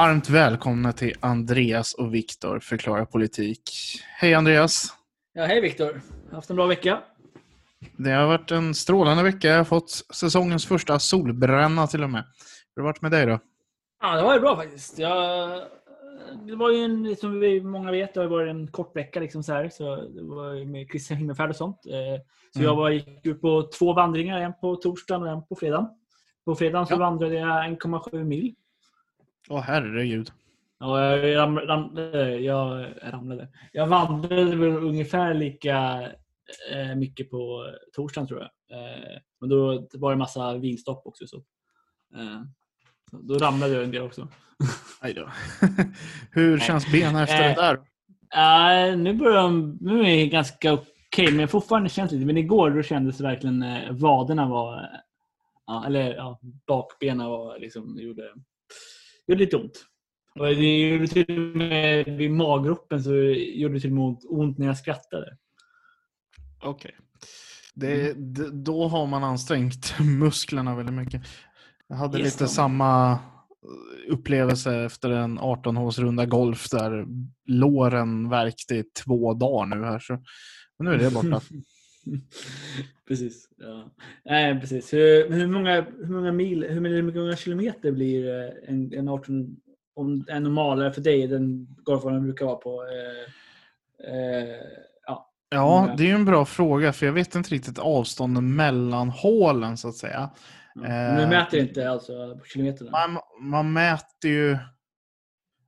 [0.00, 3.62] Varmt välkomna till Andreas och Viktor förklarar politik.
[4.18, 4.94] Hej Andreas!
[5.32, 6.00] Ja, hej Viktor.
[6.32, 6.98] Haft en bra vecka?
[7.96, 9.48] Det har varit en strålande vecka.
[9.48, 12.24] Jag har fått säsongens första solbränna till och med.
[12.76, 13.38] Hur har det varit med dig då?
[14.02, 14.98] Ja, det var ju bra faktiskt.
[14.98, 15.50] Jag...
[16.46, 19.42] Det var ju en, som vi många vet, det har varit en kort vecka liksom
[19.42, 19.68] så här.
[19.68, 21.86] Så det var med Christian Himmelfärd och sånt.
[21.86, 22.22] Eh,
[22.52, 22.68] Så Mm.
[22.68, 25.88] jag var, gick ut på två vandringar, en på torsdagen och en på fredagen.
[26.44, 26.98] På fredagen så Ja.
[26.98, 28.54] vandrade jag 1,7 mil.
[29.50, 30.30] Åh herregud.
[30.80, 33.48] Och jag, ram, ram, eh, jag ramlade.
[33.72, 36.02] Jag vandrade väl ungefär lika
[36.72, 38.78] eh, mycket på torsdagen tror jag.
[38.78, 41.26] Eh, men då var det massa vinstopp också.
[41.26, 41.36] Så.
[42.16, 42.42] Eh,
[43.10, 44.28] så då ramlade jag en del också.
[45.00, 45.28] Aj då.
[46.30, 47.76] Hur känns benen efter det där?
[48.36, 52.26] Uh, nu börjar de, nu är det ganska okej, men fortfarande känns lite.
[52.26, 54.88] Men igår då kändes det verkligen eh, vaderna var, eh,
[55.66, 58.22] ja, eller ja, bakbenen var liksom, gjorde,
[59.30, 59.84] gjorde lite ont.
[60.38, 63.14] Och det gjorde till och med vid maggropen så
[63.54, 65.36] gjorde det till och med ont, ont när jag skrattade.
[66.62, 66.96] Okej.
[67.74, 71.22] Det, d- då har man ansträngt musklerna väldigt mycket.
[71.88, 72.48] Jag hade Yes, lite då.
[72.48, 73.18] samma
[74.08, 77.06] upplevelse efter en 18-hålsrunda golf där
[77.46, 79.98] låren värkte i två dagar nu här.
[79.98, 80.12] Så,
[80.78, 81.40] men nu är det borta.
[83.08, 83.48] precis.
[83.56, 83.90] Ja.
[84.24, 84.92] Nej, precis.
[84.92, 89.08] Hur, hur, många, hur många mil, hur många, hur många kilometer blir eh, en, en
[89.08, 89.56] 18,
[89.94, 92.84] om en normalare för dig, den golfbanan brukar vara på?
[92.84, 94.56] Eh, eh,
[95.06, 95.30] ja.
[95.50, 99.76] Ja, det är ju en bra fråga för jag vet inte riktigt avstånden mellan hålen
[99.76, 100.30] så att säga.
[100.74, 102.90] Men du mäter inte alltså på kilometerna?
[102.90, 103.18] Man,
[103.50, 104.58] man mäter ju...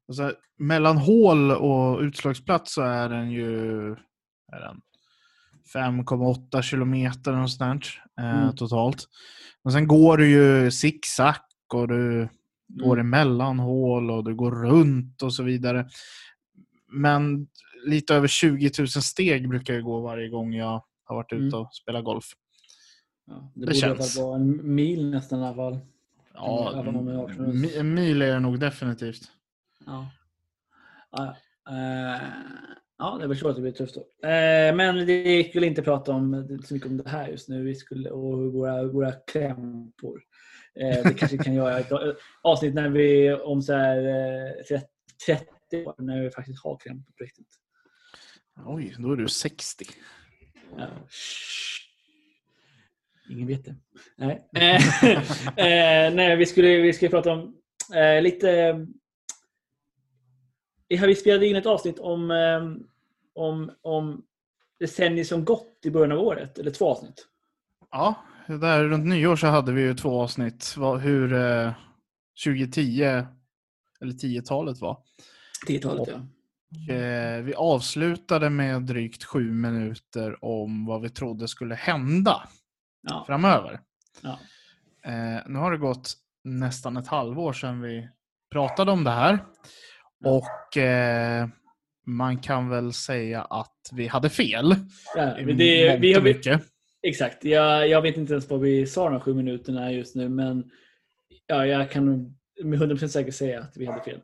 [0.09, 3.91] Alltså, mellan hål och utslagsplats så är den ju
[4.53, 4.81] är den
[5.75, 7.87] 5,8 kilometer något sånt
[8.19, 8.56] eh, Mm.
[8.56, 9.05] totalt.
[9.65, 11.34] Men sen går du ju zigzag
[11.75, 12.28] och du
[12.69, 13.06] går Mm.
[13.06, 15.88] emellan hål och du går runt och så vidare.
[16.93, 17.47] Men
[17.87, 21.60] lite över 20 000 steg brukar jag gå varje gång jag har varit ute Mm.
[21.60, 22.25] och spelat golf.
[23.27, 24.16] Ja, det, det borde i känns.
[24.19, 25.78] vara en mil nästan i alla fall.
[26.34, 26.84] Ja,
[27.78, 29.22] en mil är det nog definitivt.
[29.87, 30.10] Ja.
[31.10, 31.37] Ja,
[33.02, 33.14] ja.
[33.14, 34.28] Eh, ja, jag förstår att det blir tufft då.
[34.28, 37.64] Eh, men gick väl inte prata om, så mycket om det här just nu.
[37.64, 40.22] Vi skulle, och våra, våra krämpor.
[40.80, 41.92] Eh, det kanske vi kan göra ett
[42.42, 44.86] avsnitt när vi om så här, eh, 30
[45.26, 47.58] 30 år, när vi faktiskt har krämpor på riktigt.
[48.66, 49.84] Oj, då är du 60.
[50.76, 50.88] Ja.
[53.30, 53.76] Ingen vet det.
[54.16, 55.06] Nej, eh,
[55.66, 57.56] eh, nej vi, skulle, vi skulle prata om
[57.94, 58.50] eh, lite...
[60.88, 62.91] Eh, vi spelade in ett avsnitt om, eh,
[63.34, 64.22] om, om
[64.81, 66.59] decennier som gått i början av året.
[66.59, 67.26] Eller två avsnitt.
[67.91, 68.15] Ja,
[68.47, 70.76] där runt nyår så hade vi ju två avsnitt.
[71.00, 71.72] Hur eh,
[72.44, 73.03] 2010
[74.00, 74.98] eller 10-talet var.
[75.69, 76.21] 10-talet ja.
[76.88, 82.48] Eh, vi avslutade med drygt sju minuter om vad vi trodde skulle hända
[83.03, 83.25] ja.
[83.26, 83.81] framöver.
[84.22, 84.38] ja.
[85.04, 88.09] Eh, nu har det gått nästan ett halvår sedan vi
[88.50, 89.44] pratade om det här.
[90.25, 91.48] Och eh,
[92.06, 94.74] man kan väl säga att vi hade fel.
[95.16, 96.62] ja men det, vi har, mycket.
[97.02, 97.44] exakt.
[97.44, 100.28] Jag, jag vet inte ens vad vi sa de sju minuterna just nu.
[100.28, 100.64] Men
[101.46, 104.20] ja, jag kan med 100% säkert säga att vi hade fel.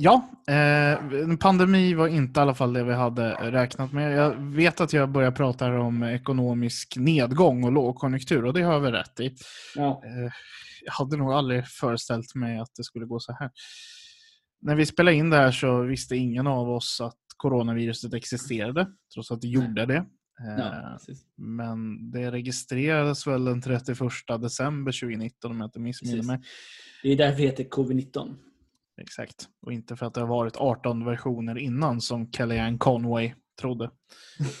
[0.00, 4.16] Ja, eh, pandemi var inte i alla fall det vi hade räknat med.
[4.16, 8.80] Jag vet att jag börjar prata om ekonomisk nedgång och lågkonjunktur och det har jag
[8.80, 9.34] väl rätt i.
[9.76, 10.02] Ja.
[10.04, 10.32] Eh,
[10.84, 13.50] jag hade nog aldrig föreställt mig att det skulle gå så här.
[14.60, 19.30] När vi spelade in det här så visste ingen av oss att coronaviruset existerade, trots
[19.30, 19.94] att det gjorde det.
[19.94, 20.08] Ja,
[20.40, 21.14] Eh.
[21.36, 23.98] Men det registrerades väl den 31
[24.40, 26.40] december 2019 om jag inte missminner mig.
[27.02, 28.34] Det är därför det heter covid-19.
[29.00, 29.48] Exakt.
[29.62, 33.90] Och inte för att det har varit 18 versioner innan som Kellyanne Conway trodde.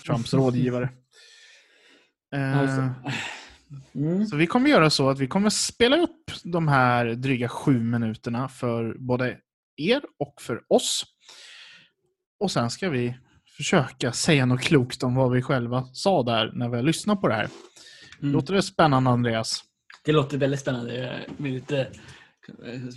[0.06, 0.90] Trumps rådgivare.
[2.30, 2.94] Det.
[3.94, 4.26] Mm.
[4.26, 8.48] Så vi kommer göra så att vi kommer spela upp de här dryga sju minuterna
[8.48, 9.38] för både
[9.78, 11.04] er och för oss.
[12.40, 13.14] Och sen ska vi
[13.56, 17.28] försöka säga något klokt om vad vi själva sa där när vi har lyssnat på
[17.28, 17.48] det här.
[18.22, 18.32] Mm.
[18.32, 19.64] Låter det spännande Andreas?
[20.04, 21.20] Det låter väldigt spännande.
[21.38, 21.88] Blir lite,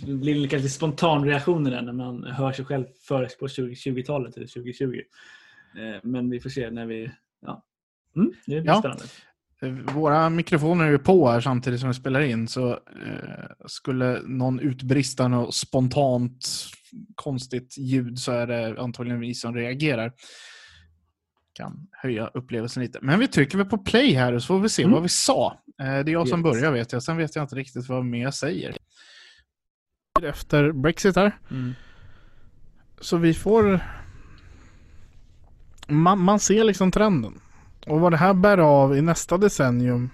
[0.06, 4.36] det blir lite lite spontan reaktioner där när man hör sig själv före på 2020-talet
[4.36, 5.00] eller 2020.
[5.78, 7.10] Eh, Men vi får se när vi...
[7.40, 7.64] Ja.
[8.16, 8.78] Mm, det blir Ja.
[8.78, 9.04] spännande.
[9.70, 14.60] Våra mikrofoner är ju på här samtidigt som vi spelar in så eh, skulle någon
[14.60, 16.48] utbrista något spontant
[17.14, 20.12] konstigt ljud så är det antagligen vi som reagerar.
[21.54, 22.98] Kan höja upplevelsen lite.
[23.02, 24.92] Men vi trycker väl på play här och så får vi se Mm.
[24.92, 25.62] vad vi sa.
[25.80, 26.52] Eh, det är jag som Yes.
[26.52, 27.02] börjar vet jag.
[27.02, 28.76] Sen vet jag inte riktigt vad mer jag säger.
[30.22, 31.38] Efter Brexit här.
[31.50, 31.72] Mm.
[33.00, 33.80] Så vi får...
[35.88, 37.40] Man, man ser liksom trenden.
[37.86, 40.10] Och vad det här bär av i nästa decennium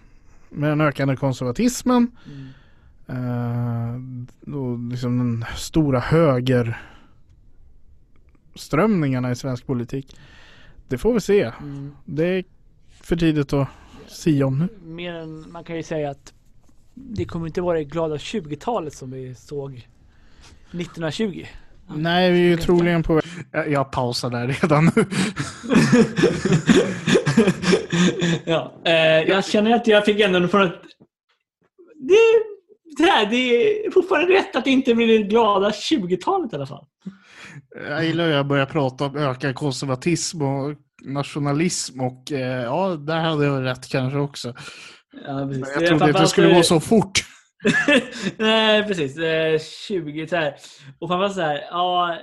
[0.50, 2.10] med den ökande konservatismen
[3.06, 4.26] Mm.
[4.46, 6.80] eh, och liksom den stora höger
[8.54, 10.16] strömningarna i svensk politik.
[10.88, 11.52] Det får vi se.
[11.60, 11.92] Mm.
[12.04, 12.44] Det är
[13.02, 13.68] för tidigt att
[14.08, 14.68] sia om nu.
[14.84, 16.32] Mer än, man kan ju säga att
[16.94, 19.88] det kommer inte vara det glada 20-talet som vi såg
[20.70, 21.44] 1920.
[21.94, 23.24] Nej, vi är ju troligen på väg.
[23.52, 25.04] Jag, jag pausar där redan nu.
[28.44, 30.82] ja, eh, jag känner att jag fick ändå från att
[31.94, 32.16] det,
[32.98, 36.66] det, här, det är fortfarande rätt att det inte blir det glada 20-talet i alla
[36.66, 36.84] fall.
[37.88, 40.74] Jag gillar hur jag börjar prata om ökad konservatism och
[41.04, 44.54] nationalism och eh, ja, där hade jag rätt kanske också.
[45.26, 45.60] Ja, precis.
[45.60, 47.24] Men jag trodde inte det skulle gå så fort.
[48.36, 49.18] Nej, precis.
[49.18, 50.54] Eh, 20 så här.
[50.98, 52.16] Och framförallt så här, ja,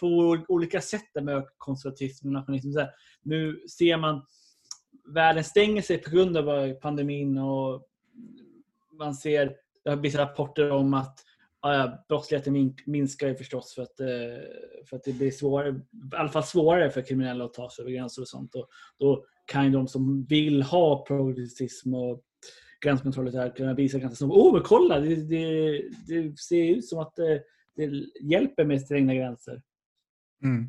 [0.00, 2.72] på olika sätt med konservatism och nationalism.
[2.72, 2.90] Så här.
[3.22, 4.22] Nu ser man
[5.14, 7.82] världen stänger sig på grund av pandemin och
[8.98, 11.18] man ser, det har vissa rapporter om att
[11.62, 14.06] ja, brottsligheten minskar ju förstås för att, eh,
[14.88, 15.70] för att det blir svårare,
[16.12, 18.54] i alla fall svårare för kriminella att ta sig över gränser och sånt.
[18.54, 18.68] Och
[18.98, 22.22] då kan ju de som vill ha progressism och
[22.84, 24.34] gränskontroller och kunna visa ganska snabbt.
[24.36, 25.00] Åh, men kolla!
[25.00, 27.36] Det, det, det ser ut som att eh,
[27.78, 29.62] det, hjälper med strängda gränser.
[30.44, 30.68] Mm.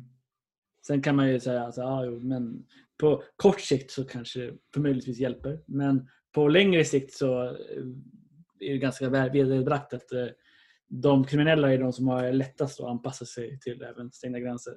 [0.86, 2.66] Sen kan man ju säga att ah, jo, men
[3.00, 5.60] på kort sikt så kanske det förmöjligtvis hjälper.
[5.66, 7.52] Men på längre sikt så eh,
[8.60, 10.26] är det ganska väl vederbragt att eh,
[10.88, 14.76] de kriminella är de som har lättast att anpassa sig till även stängda gränser.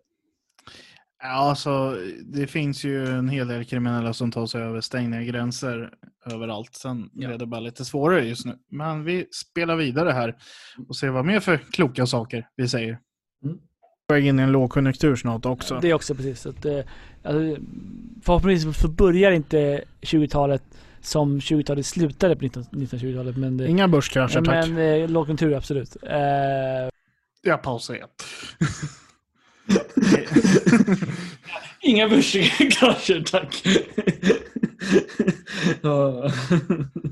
[1.20, 5.94] Ja, alltså, det finns ju en hel del kriminella som tar sig över stängda gränser
[6.26, 6.76] överallt.
[6.76, 7.30] Sen Ja.
[7.34, 8.56] är det bara lite svårare just nu.
[8.72, 10.36] Men vi spelar vidare här
[10.88, 13.00] och ser vad mer för kloka saker vi säger.
[13.44, 13.58] Mm.
[14.08, 15.80] Väg in i en lågkonjunktur snart också.
[15.82, 16.42] Det är också precis.
[16.42, 16.80] Så att, eh,
[17.24, 17.62] alltså,
[18.24, 20.64] förhoppningsvis så börjar inte 20-talet
[21.02, 23.38] som 20-talet slutade på 19 1920-talet.
[23.38, 24.70] Men, det, Inga börskrascher tack.
[24.70, 25.96] men eh, lågkonjunktur absolut.
[26.04, 26.90] Eh,
[27.42, 28.08] Jag pausar igen.
[31.82, 33.64] Inga börskrascher, tack!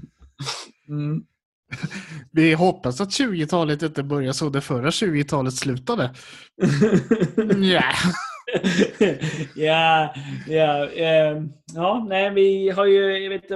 [0.92, 1.24] Mm.
[2.32, 6.14] Vi hoppas att 20-talet inte börjar så det förra 20-talet slutade.
[7.62, 7.84] Ja.
[9.56, 10.14] ja,
[10.48, 11.44] ja, eh,
[11.76, 13.52] ja, nej, vi har ju, jag vet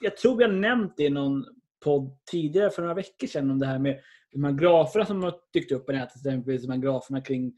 [0.00, 1.44] jag tror har nämnt det i någon
[1.84, 4.00] podd tidigare för några veckor sedan om det här med
[4.32, 7.52] de här graferna som har dykt upp på nätet, exempelvis de här graferna kring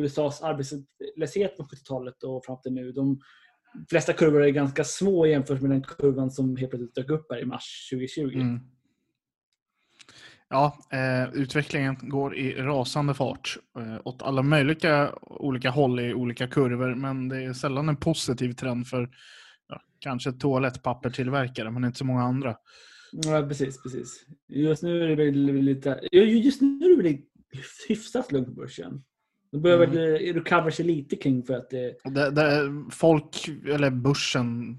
[0.00, 2.92] USAs arbetslöshet på 70-talet och fram till nu.
[2.92, 3.20] De
[3.90, 7.42] flesta kurvor är ganska små jämfört med den kurvan som helt plötsligt dök upp här
[7.42, 8.40] i mars 2020.
[8.40, 8.60] Mm.
[10.48, 16.46] Ja, eh, utvecklingen går i rasande fart eh, åt alla möjliga olika håll i olika
[16.48, 19.10] kurvor, men det är sällan en positiv trend för
[19.68, 22.56] ja, kanske toalettpappertillverkare, men inte så många andra.
[23.12, 24.26] Ja, precis, precis.
[24.48, 26.00] Just nu är det väl lite...
[26.12, 27.18] Just nu är det väl
[27.88, 29.04] hyfsat lugnt på börsen.
[29.56, 29.90] Det börjar Mm.
[29.90, 31.94] väl recovera sig lite kring för att det...
[32.04, 34.76] Det, det, folk, eller börsen,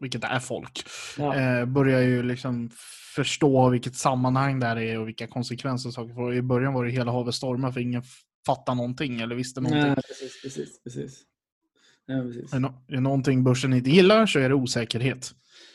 [0.00, 0.82] vilket är folk,
[1.18, 2.70] Ja, eh, börjar ju liksom
[3.14, 6.34] förstå vilket sammanhang det här är och vilka konsekvenser saker får.
[6.34, 8.02] I början var det hela havet stormar för ingen
[8.46, 9.86] fattade någonting eller visste någonting.
[9.88, 11.22] ja precis, precis, precis.
[12.06, 12.52] Ja, precis.
[12.52, 15.30] Är, no- är någonting börsen inte gillar så är det osäkerhet.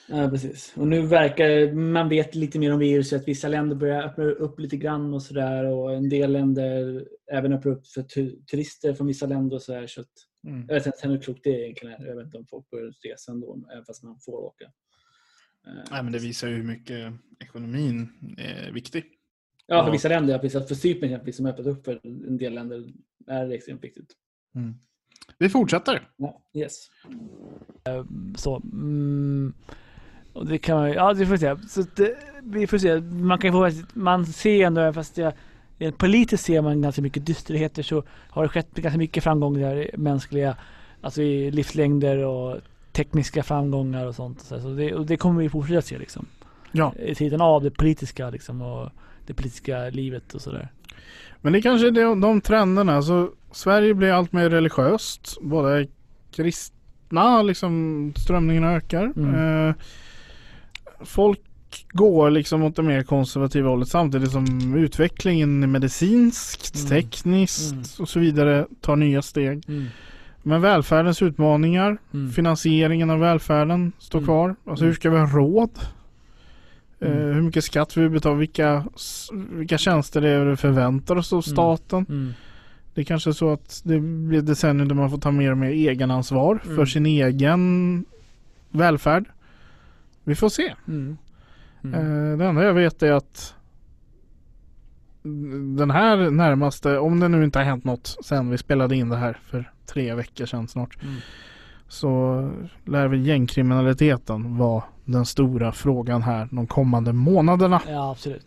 [0.09, 0.73] Ja, precis.
[0.77, 3.27] Och nu verkar man vet lite mer om viruset.
[3.27, 5.65] Vissa länder börjar öppna upp lite grann och sådär.
[5.65, 9.87] Och en del länder även öppnar upp för tu- turister från vissa länder och sådär.
[9.87, 10.07] Så att,
[10.47, 10.65] Mm.
[10.67, 12.01] jag vet inte hur klokt det är egentligen.
[12.05, 14.65] Jag vet inte om folk börjar resa ändå, även fast man får åka.
[15.67, 19.03] Eh, Nej, men det visar ju hur mycket ekonomin är viktig.
[19.67, 20.39] Ja, för vissa länder.
[20.39, 22.87] Precis, för Cypern exempelvis, som öppnat upp för en del länder,
[23.27, 24.13] är det extremt viktigt.
[25.37, 26.07] Vi fortsätter.
[26.17, 26.87] Ja, yes.
[28.37, 28.55] så.
[28.73, 29.53] Mm,
[30.39, 31.55] och det kan man ju- ja det får vi se.
[31.69, 32.99] Så det, vi får se.
[33.01, 35.33] Man kan få, man ser ändå, även fast jag,
[35.77, 40.55] rent politiskt ser man ganska mycket dysterheter så har det skett ganska mycket framgångar mänskliga,
[41.01, 42.57] alltså i livslängder och
[42.91, 44.41] tekniska framgångar och sånt.
[44.41, 46.25] Så det, och det kommer vi fortsätta se liksom.
[46.71, 46.93] Ja.
[47.05, 48.89] I tiden av det politiska liksom och
[49.27, 50.67] det politiska livet och sådär.
[51.41, 52.95] Men det är kanske är de, de trenderna.
[52.95, 55.37] Alltså, Sverige blir allt mer religiöst.
[55.41, 55.87] Både
[56.31, 59.03] kristna liksom, strömningarna ökar.
[59.15, 59.35] Mm.
[59.69, 59.75] Eh,
[61.05, 61.39] folk
[61.91, 66.89] går liksom åt det mer konservativa hållet samtidigt som utvecklingen medicinskt, Mm.
[66.89, 67.83] tekniskt Mm.
[67.99, 69.63] och så vidare tar nya steg.
[69.67, 69.85] Mm.
[70.43, 72.31] Men välfärdens utmaningar, Mm.
[72.31, 74.27] finansieringen av välfärden står Mm.
[74.27, 74.55] kvar.
[74.65, 75.69] Alltså hur ska vi ha råd?
[77.01, 77.33] Mm.
[77.33, 78.85] hur mycket skatt vi betalar, vilka,
[79.51, 82.33] vilka tjänster det är vi förväntar oss av staten.
[82.93, 85.57] Det är kanske är så att det blir decennier där man får ta mer och
[85.57, 88.05] mer egenansvar för sin egen
[88.69, 89.25] välfärd.
[90.29, 90.73] Vi får se.
[90.87, 91.17] Mm.
[91.83, 91.93] Mm.
[91.93, 93.55] Eh, det enda jag vet är att
[95.77, 99.15] den här närmaste, om det nu inte har hänt något sen vi spelade in det
[99.15, 101.03] här för tre veckor sedan snart.
[101.03, 101.15] Mm.
[101.87, 102.51] Så
[102.85, 107.81] lär väl gängkriminaliteten vara den stora frågan här de kommande månaderna.
[107.87, 108.45] Ja, absolut.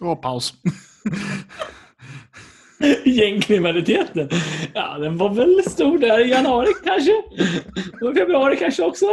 [0.00, 0.54] Och paus.
[3.04, 4.28] Gängkriminaliteten.
[4.74, 7.12] Ja, den var väl stor där i januari kanske.
[8.06, 9.06] Och februari kanske också.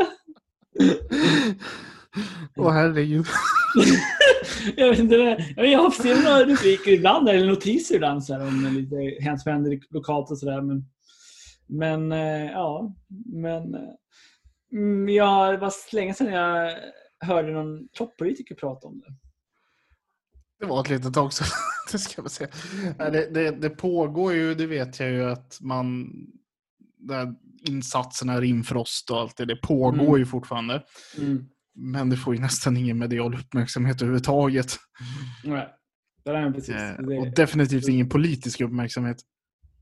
[2.55, 3.25] Åh herregud.
[4.75, 5.15] Jag vet inte.
[5.55, 9.51] Jag jag har sett några rubriker ibland, eller notiser ibland så här, om lite som
[9.51, 10.61] händer lokalt och sådär.
[10.61, 10.85] Men,
[11.67, 12.95] men eh, ja,
[13.25, 13.75] men
[14.73, 16.77] mm, ja, det var länge sedan jag
[17.19, 19.13] hörde någon toppolitiker prata om det.
[20.59, 21.47] Det var ett litet tag sedan.
[21.91, 22.49] det ska jag säga.
[22.97, 26.09] Det, det, det pågår ju, det vet jag ju att man
[26.97, 27.35] där
[27.67, 30.19] insatserna Rimfrost och allt det, det pågår Mm.
[30.19, 30.83] ju fortfarande.
[31.17, 31.45] Mm.
[31.79, 34.67] Men det får ju nästan ingen medial uppmärksamhet överhuvudtaget.
[35.43, 35.67] Nej,
[36.23, 36.75] det är precis.
[36.75, 39.17] Eh, Det- och definitivt ingen politisk uppmärksamhet.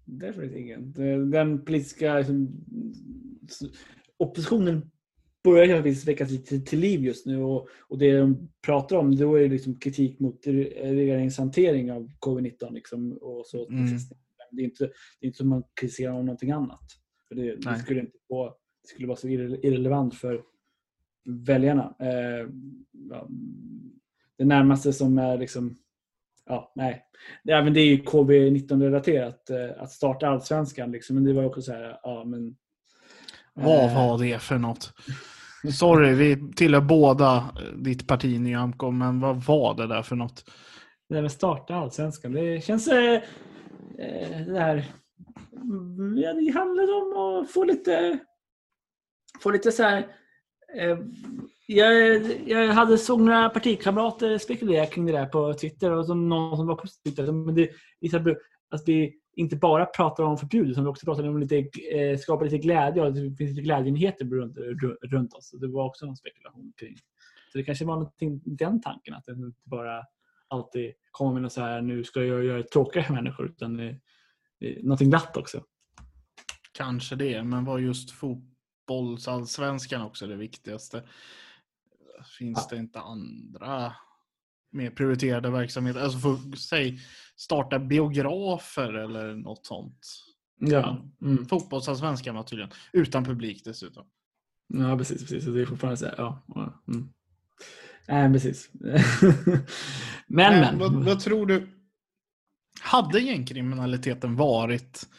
[0.06, 0.92] Definitivt ingen.
[1.32, 2.50] Den politiska liksom,
[4.18, 4.92] oppositionen
[5.44, 9.36] börjar kanske väcka sig till, liv just nu och, och det de pratar om då
[9.36, 12.74] är liksom kritik mot re- regeringens hantering av covid-19.
[12.74, 13.68] Liksom, och så.
[13.70, 13.86] Mm.
[14.52, 16.84] Det, är inte, det är inte som man kritiserar om någonting annat.
[17.28, 18.46] För det, det, skulle inte få,
[18.82, 20.42] det skulle vara så irre- irrelevant för
[21.26, 21.96] väljarna.
[22.00, 22.48] Eh,
[23.10, 23.28] ja,
[24.38, 25.76] det närmaste som är liksom
[26.50, 27.06] Ja, nej.
[27.44, 30.92] Men det är ju covid-19-relaterat eh, att starta allsvenskan.
[30.92, 31.16] Liksom.
[31.16, 32.56] Men det var också så här, ja men...
[33.54, 34.94] Vad eh, var det för något?
[35.74, 37.44] Sorry, vi tillhör båda
[37.76, 40.44] ditt parti Nyamko, men vad var det där för något?
[41.10, 42.32] Det där med starta allsvenskan.
[42.32, 42.88] Det känns...
[42.88, 43.14] Eh,
[44.00, 44.86] eh, det här...
[45.62, 48.20] mm, Ja, det handlar om att få lite...
[49.42, 50.08] Få lite så här...
[50.78, 50.98] Eh,
[51.68, 56.58] jag, jag hade såg några partikamrater spekulera kring det där på Twitter och som någon
[56.58, 57.34] som var positiv.
[57.34, 57.70] Men det
[58.02, 58.38] visar
[58.70, 61.58] att vi inte bara pratar om förbud utan vi också pratar om lite,
[61.96, 64.58] eh, skapa lite glädje och att det finns lite glädjenyheter runt,
[65.12, 65.50] runt oss.
[65.50, 66.96] Så det var också någon spekulation kring.
[67.52, 70.04] Så det kanske var någonting, den tanken att det inte bara
[70.48, 74.00] alltid kommer med något så här nu ska jag göra tråkiga för människor utan det,
[74.60, 75.64] det, någonting glatt också.
[76.72, 78.12] Kanske det, men var just
[78.86, 81.04] fotbollsallsvenskan också det viktigaste?
[82.38, 83.94] Finns det inte andra
[84.72, 86.00] mer prioriterade verksamheter?
[86.02, 87.00] Alltså för, säg
[87.36, 90.08] starta biografer eller något sånt.
[90.60, 91.46] Ja, mm.
[91.46, 92.72] Fotbollsallsvenskan var tydligen.
[92.92, 94.06] Utan publik dessutom.
[94.68, 95.22] ja precis.
[95.22, 95.46] precis.
[95.46, 96.44] Det är fortfarande så här, ja.
[96.88, 97.10] Mm.
[98.08, 98.70] Nej, precis.
[100.28, 100.80] men, men.
[100.80, 101.70] Vad, vad tror du?
[102.82, 105.10] Hade gängkriminaliteten varit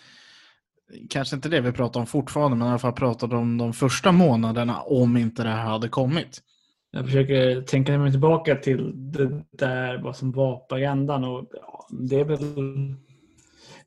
[1.11, 4.13] Kanske inte det vi pratar om fortfarande, men i alla fall pratade om de första
[4.13, 6.43] månaderna om inte det här hade kommit.
[6.91, 11.87] Jag försöker tänka mig tillbaka till det där vad som var på agendan och ja,
[11.91, 12.55] det är väl...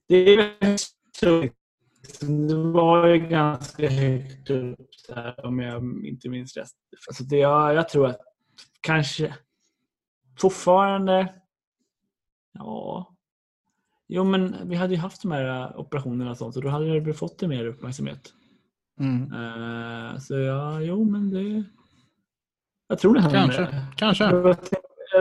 [0.08, 0.78] Det är väl
[1.12, 1.42] så.
[2.48, 6.68] Det var ju ganska högt upp där, om jag inte minns rätt.
[7.08, 8.20] Alltså det, jag, jag tror att
[8.82, 9.36] kanske
[10.40, 11.34] fortfarande...
[12.54, 13.16] Ja.
[14.12, 17.14] Jo, men vi hade ju haft de här operationerna och sånt och då hade det
[17.14, 18.34] fått mer uppmärksamhet.
[19.00, 19.34] Mm.
[19.34, 21.64] Eh, så ja, jo men det...
[22.88, 23.32] Jag tror det här.
[23.32, 24.24] Kanske, kanske.
[24.34, 24.58] Vad vad-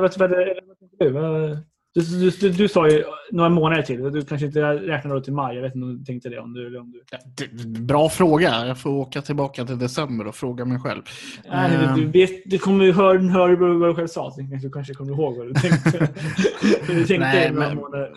[0.01, 0.31] vad- vad-
[0.67, 1.11] vad tänker du?
[1.11, 1.59] Vad-
[1.99, 4.13] Du, du, du, du sa ju några månader till.
[4.13, 5.55] Du kanske inte räknar då till maj.
[5.57, 6.39] Jag vet inte om du tänkte det.
[6.39, 7.03] Om du, om du...
[7.37, 8.67] Det- Bra fråga.
[8.67, 11.03] Jag får åka tillbaka till december och fråga mig själv.
[11.51, 11.97] Nej, Ehm.
[11.97, 14.31] du, du, vet, du kommer ju höra, vad du själv sa.
[14.31, 15.91] Så du kanske kommer ihåg vad du tänkte.
[16.87, 18.13] du tänkte Nej, några men- månader.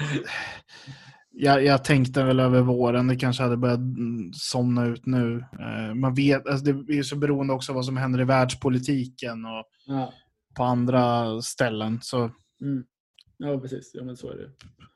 [1.34, 5.46] Jag, jag tänkte väl över våren, det kanske hade börjat mm, somna ut nu.
[5.60, 9.66] Eh, man vet, alltså det är så beroende också vad som händer i världspolitiken och
[9.88, 10.14] Ja.
[10.58, 12.00] på andra ställen.
[12.02, 12.18] Så
[12.62, 12.84] Mm.
[13.42, 13.92] Ja, precis.
[13.94, 14.50] Ja, men så är det.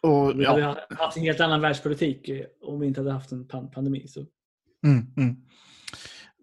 [0.08, 3.32] Och, Vi hade ja, haft en helt annan världspolitik eh, om vi inte hade haft
[3.32, 4.08] en pan- pandemi.
[4.08, 4.20] Så.
[4.86, 5.36] mm, mm.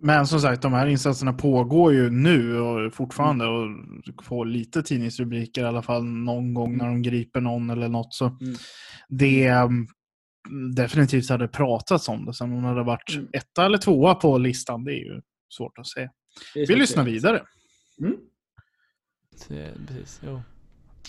[0.04, 3.68] Men som sagt, de här insatserna pågår ju nu och fortfarande och
[4.24, 8.14] får lite tidningsrubriker i alla fall någon gång när de griper någon eller något.
[8.14, 8.54] Så Mm.
[9.08, 9.86] det mm,
[10.74, 12.34] definitivt hade pratats om det.
[12.34, 13.28] Sen om det hade varit Mm.
[13.32, 16.10] etta eller tvåa på listan, det är ju svårt att säga.
[16.54, 17.42] Det Vi lyssnar vidare.
[18.00, 18.16] Mm.
[19.36, 19.54] Så,
[19.88, 20.42] Precis, jo.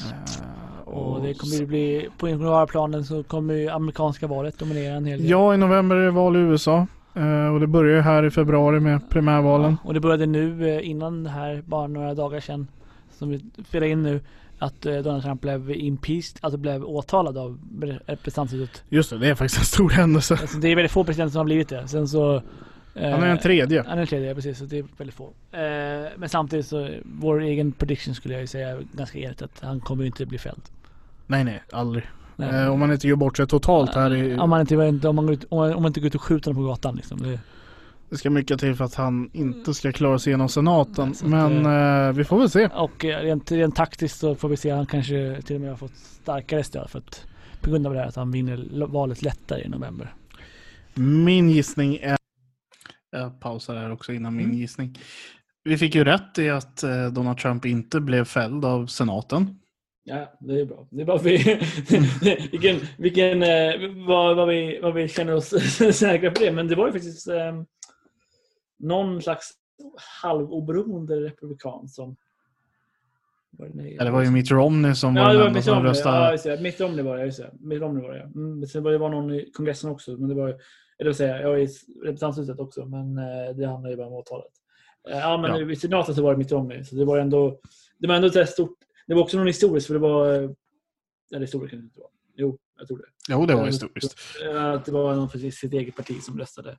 [0.01, 4.59] Eh, Och det kommer ju bli, på den globala planen så kommer ju amerikanska valet
[4.59, 5.29] dominera en hel del.
[5.29, 6.88] Ja, i november är det val i USA.
[7.15, 9.77] Eh, Och det börjar ju här i februari med primärvalen.
[9.83, 12.67] Och det började nu eh, innan det här, bara några dagar sedan,
[13.17, 14.21] som vi spelar in nu,
[14.59, 17.59] att Donald Trump blev impeached, alltså blev åtalad av
[18.05, 18.83] representanthuset.
[18.89, 20.38] Just det, det är faktiskt en stor händelse.
[20.41, 21.88] Alltså det är väldigt få presidenter som har blivit det.
[21.88, 22.41] Sen så...
[22.95, 23.83] eh, Han är den tredje.
[23.83, 24.57] Han är den tredje, precis.
[24.57, 25.23] Så det är väldigt få.
[25.51, 25.59] Eh,
[26.17, 30.03] men samtidigt så, vår egen prediction skulle jag ju säga ganska enigt att han kommer
[30.03, 30.62] ju inte bli fälld.
[31.27, 32.03] Nej, nej, aldrig.
[32.35, 32.63] Nej.
[32.63, 34.15] Eh, Om man inte gör bort sig totalt här.
[34.15, 36.51] I, Om man inte, om man, går ut, om man, inte går ut och skjuter
[36.51, 37.21] honom på gatan liksom.
[37.21, 37.39] Det,
[38.09, 41.05] Det ska mycket till för att han inte ska klara sig genom senaten.
[41.07, 42.65] Nej, så att, Men eh, vi får väl se.
[42.67, 45.77] och eh, rent, rent taktiskt så får vi se, han kanske till och med har
[45.77, 47.25] fått starkare stöd för att
[47.62, 50.13] på grund av det här att han vinner valet lättare i november.
[50.93, 52.17] Min gissning är...
[53.13, 54.58] Jag pausar här också innan min Mm.
[54.58, 54.98] gissning.
[55.63, 59.60] Vi fick ju rätt i att eh, Donald Trump inte blev fälld av senaten.
[60.03, 60.88] Ja, det är bra.
[60.91, 61.38] Det är bra för vi,
[62.51, 65.50] vilken, vilken, eh, vad, vad, vi, vad vi känner oss
[65.98, 66.51] säkra på det.
[66.51, 67.62] Men det var ju faktiskt eh,
[68.79, 69.51] någon slags
[70.24, 72.15] halvoberoende republikan som...
[73.58, 75.77] Var det, Ja, det var ju Mitt Romney som Ja, var den enda som.
[75.77, 76.38] Ja, röstade.
[76.55, 76.62] det.
[76.62, 77.51] Mitt Romney var det.
[77.60, 78.22] Mitt Romney var det.
[78.36, 80.12] Mm, sen var det var någon i kongressen också.
[80.12, 80.55] Men det var,
[81.00, 81.67] eller det vill säga, jag är i
[82.03, 82.85] representanthuset också.
[82.85, 84.51] Men eh, det handlar ju bara om åtalet.
[85.09, 85.71] Eh, Ja, men Ja.
[85.71, 86.83] i senaten så var det Mitt Romney.
[86.83, 87.59] Så det var ändå,
[87.97, 88.77] det var ändå ett stort.
[89.07, 90.33] Det var också någon historiskt för det var...
[90.43, 90.50] eh,
[91.31, 92.09] Eller historiskt kanske det inte var.
[92.35, 93.03] Jo, jag tror det.
[93.29, 94.15] Jo, det var historiskt.
[94.75, 96.77] Att det var någon för sitt eget parti som röstade.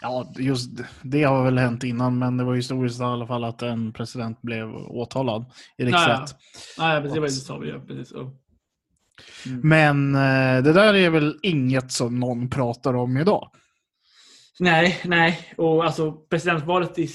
[0.00, 0.70] Ja, just
[1.02, 4.42] det har väl hänt innan, men det var historiskt i alla fall att en president
[4.42, 5.44] blev åtalad
[5.78, 6.36] i riksrätt.
[6.78, 8.12] Nej, men det var så vi precis.
[9.46, 9.60] Mm.
[9.62, 13.50] Men eh, det där är väl inget som någon pratar om idag.
[14.60, 15.38] Nej, nej.
[15.56, 17.06] Och alltså presidentvalet i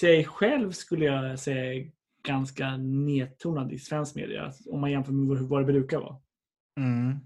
[0.00, 1.90] sig själv skulle jag säga är
[2.26, 4.52] ganska nedtonad i svensk media.
[4.66, 6.16] Om man jämför med vad det brukar vara.
[6.80, 7.18] Mm.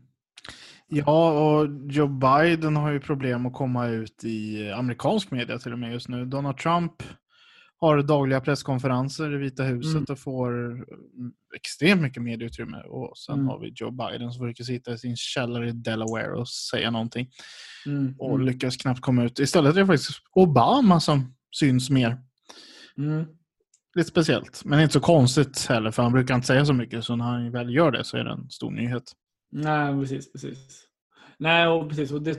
[0.88, 5.78] Ja, och Joe Biden har ju problem att komma ut i amerikansk media till och
[5.78, 6.24] med just nu.
[6.24, 7.02] Donald Trump
[7.80, 10.04] har dagliga presskonferenser i Vita huset Mm.
[10.08, 10.82] och får mm,
[11.56, 12.80] extremt mycket medieutrymme.
[12.82, 13.46] Och sen Mm.
[13.46, 17.28] har vi Joe Biden som brukar sitta i sin källare i Delaware och säga någonting
[17.86, 18.14] Mm.
[18.18, 18.46] och mm.
[18.46, 19.38] lyckas knappt komma ut.
[19.38, 22.18] Istället är det faktiskt Obama som syns mer.
[22.98, 23.24] Mm.
[23.94, 27.16] Lite speciellt, men inte så konstigt heller för han brukar inte säga så mycket så
[27.16, 29.12] när han väl gör det så är det en stor nyhet.
[29.52, 30.84] Nej, precis, precis.
[31.38, 32.12] Nej, och precis.
[32.12, 32.38] Och det,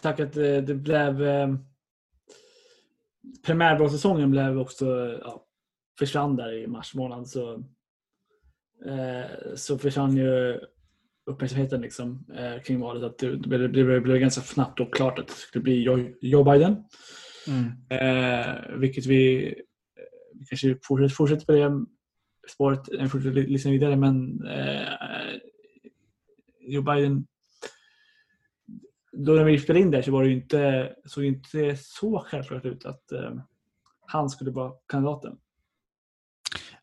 [0.00, 1.22] tack att det, det blev...
[1.22, 1.48] Eh,
[3.46, 5.18] primärvalssäsongen blev också...
[5.24, 5.46] Ja,
[5.98, 7.28] försvann där i mars månad.
[7.28, 7.54] Så,
[8.86, 10.60] eh, så försvann ju
[11.26, 13.02] uppmärksamheten liksom, eh, kring valet.
[13.02, 16.44] Att det, det, det blev ganska snabbt och klart att det skulle bli Joe, Joe
[16.44, 16.84] Biden.
[17.48, 17.72] Mm.
[17.88, 19.52] Eh, vilket vi, eh,
[20.34, 21.86] vi kanske fortsätter, fortsätter på det
[22.48, 24.88] spåret, fortsätter ly- lyssna vidare, men eh,
[26.60, 27.26] Joe Biden
[29.12, 32.24] då när vi spelade in där så var det ju inte, såg det inte så
[32.26, 33.30] självklart ut att eh,
[34.06, 35.36] han skulle vara kandidaten.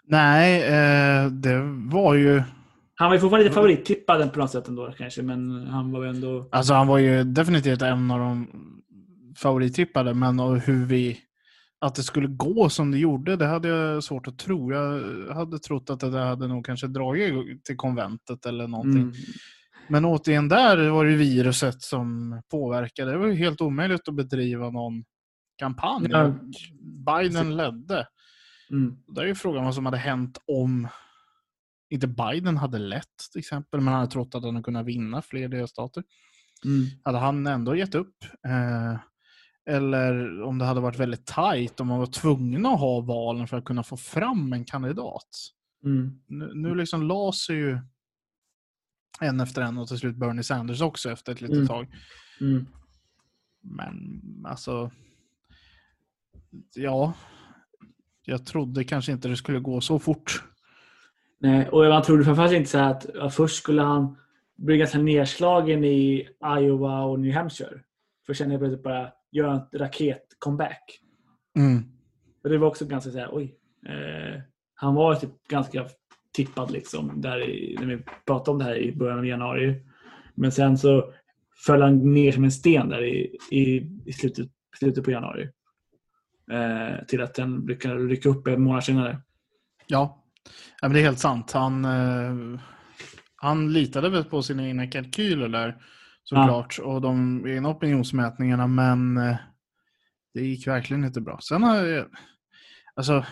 [0.04, 1.62] Nej, eh, det
[1.92, 2.44] var ju...
[2.96, 6.10] Han var ju fortfarande lite favorittippad på något sätt ändå kanske, men han var ju
[6.10, 6.50] ändå...
[6.52, 8.48] Alltså han var ju definitivt en av de
[9.38, 11.20] favorittippade, men hur vi...
[11.82, 14.74] Att det skulle gå som det gjorde, det hade jag svårt att tro.
[14.74, 15.02] Jag
[15.34, 19.02] hade trott att det hade nog kanske dragit till konventet eller någonting.
[19.02, 19.14] Mm.
[19.90, 23.12] Men återigen där var det viruset som påverkade.
[23.12, 25.04] Det var ju helt omöjligt att bedriva någon
[25.58, 26.08] kampanj.
[26.10, 26.34] Ja.
[27.06, 28.08] Biden ledde.
[28.72, 28.98] Mm.
[29.08, 30.88] Där är ju frågan vad som hade hänt om
[31.90, 35.22] inte Biden hade lett till exempel, men han hade trott att han hade kunnat vinna
[35.22, 36.04] fler delstater.
[36.66, 36.86] Mm.
[37.04, 38.16] Hade han ändå gett upp?
[38.48, 39.00] Eh,
[39.70, 43.58] eller om det hade varit väldigt tajt, om man var tvungen att ha valen för
[43.58, 45.30] att kunna få fram en kandidat.
[45.86, 46.22] Mm.
[46.28, 47.80] Nu, nu liksom la sig ju
[49.20, 51.68] en efter en och till slut Bernie Sanders också efter ett litet Mm.
[51.68, 51.88] tag.
[52.42, 52.66] Mm.
[53.62, 54.92] Men alltså,
[56.76, 57.14] ja,
[58.26, 60.44] jag trodde kanske inte det skulle gå så fort.
[61.40, 64.18] Nej, och man trodde framförallt inte så att först skulle han
[64.58, 66.28] bli ganska nedslagen i
[66.60, 67.82] Iowa och New Hampshire.
[68.26, 71.00] För sen helt plötsligt bara göra en raket-comeback.
[71.58, 71.84] Mm.
[72.44, 73.56] Och det var också ganska så här, oj.
[73.88, 74.42] Eh,
[74.74, 75.86] han var typ ganska
[76.46, 79.84] tippad liksom, där i, när vi pratade om det här i början av januari.
[80.36, 81.14] Men sen så
[81.66, 84.48] föll han ner som en sten där i, i, i slutet,
[84.80, 85.50] slutet på januari.
[86.52, 89.22] Eh, till att den lyckades rycka upp en månad senare.
[89.88, 90.24] Ja,
[90.82, 91.52] ja men det är helt sant.
[91.52, 92.62] Han, eh,
[93.36, 95.78] han litade väl på sina egna kalkyler där
[96.24, 99.36] såklart och de egna opinionsmätningarna men eh,
[100.34, 101.40] det gick verkligen inte bra.
[101.42, 102.06] Sen har jag,
[102.96, 103.26] alltså,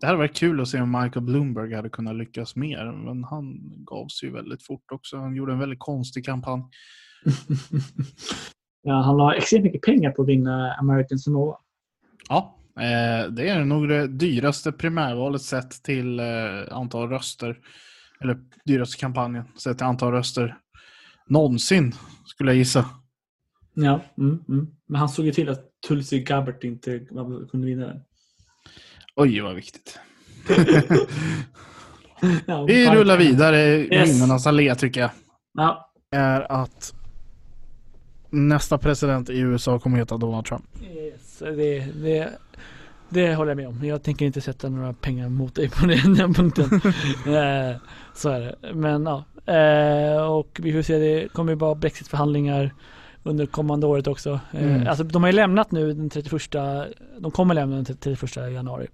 [0.00, 3.60] det hade varit kul att se om Michael Bloomberg hade kunnat lyckas mer men han
[3.84, 5.16] gav sig ju väldigt fort också.
[5.16, 6.62] Han gjorde en väldigt konstig kampanj.
[8.82, 11.58] ja, han har extremt mycket pengar på att vinna American Samoa.
[12.28, 16.24] Ja, eh, det är nog det dyraste primärvalet sett till eh,
[16.70, 17.58] antal röster.
[18.20, 20.56] Eller dyraste kampanjen sett till antal röster
[21.26, 21.92] någonsin,
[22.24, 22.86] skulle jag gissa.
[23.74, 24.66] Ja, mm, mm.
[24.86, 26.98] men han såg ju till att Tulsi Gabbard inte
[27.50, 28.00] kunde vinna den.
[29.16, 29.98] Oj, vad viktigt.
[32.46, 34.12] ja, Vi rullar vidare i Yes.
[34.12, 35.10] minnenas allé tycker jag.
[35.54, 36.94] Ja, Är att
[38.30, 40.64] nästa president i USA kommer heta Donald Trump.
[40.94, 42.30] Yes, det, det,
[43.08, 43.84] det håller jag med om.
[43.84, 46.64] Jag tänker inte sätta några pengar mot dig på den, den punkten.
[47.26, 47.76] eh,
[48.14, 48.74] så är det.
[48.74, 49.24] Men ja.
[49.54, 52.74] Eh, och vi får se, det kommer ju vara Brexitförhandlingar
[53.22, 54.40] under kommande året också.
[54.52, 54.86] Eh, Mm.
[54.86, 56.42] Alltså de har ju lämnat nu den 31,
[57.18, 58.86] de kommer lämna den 31 januari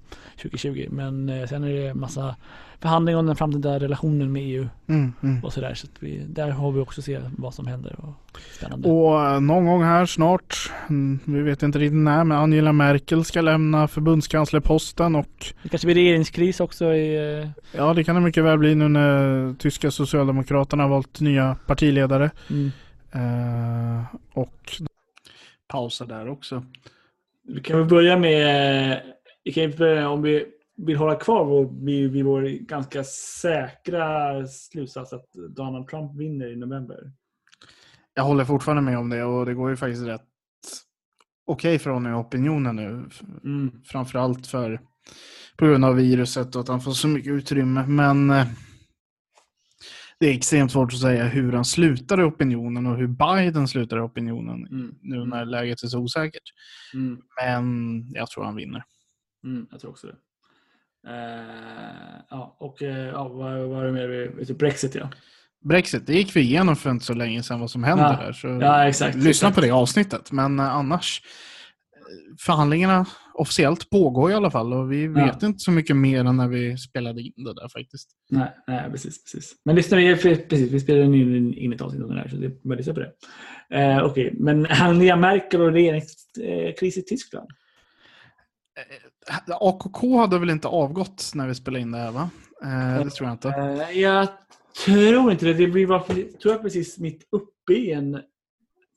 [0.42, 0.86] 2020.
[0.90, 2.36] Men eh, sen är det massa
[2.80, 5.44] förhandlingar om den framtida relationen med EU Mm, mm.
[5.44, 5.74] och sådär.
[5.74, 7.96] Så att vi, där har vi också se vad som händer.
[7.98, 8.88] Och spännande.
[8.88, 13.24] Och eh, någon gång här snart, mm, vi vet inte riktigt när, men Angela Merkel
[13.24, 18.44] ska lämna förbundskanslerposten och Det kanske blir regeringskris också i ja, det kan det mycket
[18.44, 22.30] väl bli nu när tyska socialdemokraterna har valt nya partiledare.
[22.50, 22.70] mm.
[23.18, 24.72] Eh, och
[25.68, 26.64] pausa där också.
[27.42, 29.02] vi kan väl börja med,
[29.44, 33.04] vi kan börja om vi vill hålla kvar vår, vid, vid vår ganska
[33.42, 37.12] säkra slutsats att Donald Trump vinner i november.
[38.14, 40.22] Jag håller fortfarande med om det och det går ju faktiskt rätt
[41.46, 43.08] okej för honom i opinionen nu.
[43.44, 43.72] Mm.
[43.84, 44.80] Framförallt för
[45.56, 47.84] på grund av viruset och att han får så mycket utrymme.
[47.86, 48.46] Men eh,
[50.20, 53.96] det är extremt svårt att säga hur han slutar i opinionen och hur Biden slutar
[53.96, 54.94] i opinionen Mm.
[55.02, 56.42] nu när läget är så osäkert.
[56.94, 57.18] Mm.
[57.42, 58.84] Men jag tror han vinner.
[59.44, 60.14] Mm, jag tror också det.
[61.08, 64.08] Eh, ja, och eh, ja, vad vad är det mer?
[64.08, 65.10] vi- Brexit ja.
[65.64, 68.24] Brexit, det gick vi igenom för inte så länge sedan vad som händer Ja.
[68.26, 68.32] där.
[68.32, 69.54] Så Ja, exakt, lyssna exakt.
[69.54, 70.32] på det avsnittet.
[70.32, 71.22] Men eh, annars,
[72.40, 76.48] förhandlingarna officiellt pågår i alla fall och vi vet inte så mycket mer än när
[76.48, 78.10] vi spelade in det där faktiskt.
[78.30, 79.54] Nej, nej precis, precis.
[79.64, 82.76] Men lyssna, precis, vi spelade in, in ett avsnitt om det här så det är
[82.76, 83.12] lyssna på det.
[83.70, 87.48] Eh, Okej, men Angela Merkel och regeringskris i Tyskland?
[89.60, 92.30] AKK hade väl inte avgått när vi spelade in det här va?
[92.62, 93.48] Eh, det tror jag inte.
[93.48, 94.28] Eh, jag
[94.84, 95.54] tror inte det.
[95.54, 98.20] Det blir bara, tror jag precis mitt uppe i en...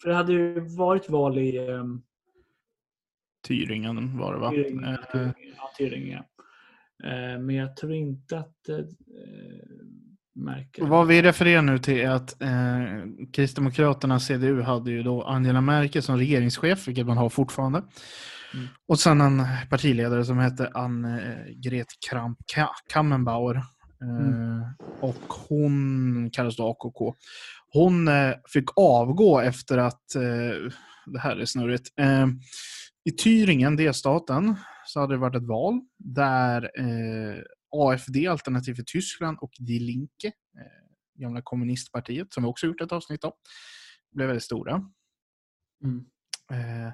[0.01, 1.59] För det hade ju varit val i...
[1.59, 2.01] Um,
[3.47, 4.49] Tyringen var det va?
[4.49, 6.23] Tyringen, Eh, ja, Tyringen.
[7.03, 8.77] Eh, men jag tror inte att eh,
[10.35, 10.87] Merkel...
[10.87, 16.03] Vad vi refererar nu till är att eh, Kristdemokraterna, CDU, hade ju då Angela Merkel
[16.03, 17.83] som regeringschef, vilket man har fortfarande.
[18.53, 18.67] Mm.
[18.87, 23.55] Och sen en partiledare som hette Ann-Gret Kramp-Kammenbauer.
[23.55, 23.61] Eh,
[24.01, 24.61] Mm.
[24.99, 27.15] Och hon kallas då AKK.
[27.73, 30.71] Hon eh, fick avgå efter att, eh,
[31.05, 32.27] det här är snurrigt, eh,
[33.03, 39.37] i Thüringen, delstaten, så hade det varit ett val där eh, AFD, Alternativ för Tyskland,
[39.41, 43.33] och Die Linke, eh, gamla kommunistpartiet, som vi också gjort ett avsnitt av,
[44.11, 44.81] blev väldigt stora.
[45.83, 46.05] Mm.
[46.51, 46.93] Eh,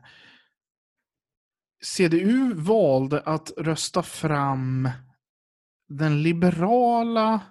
[1.83, 4.89] CDU valde att rösta fram
[5.89, 7.41] den liberala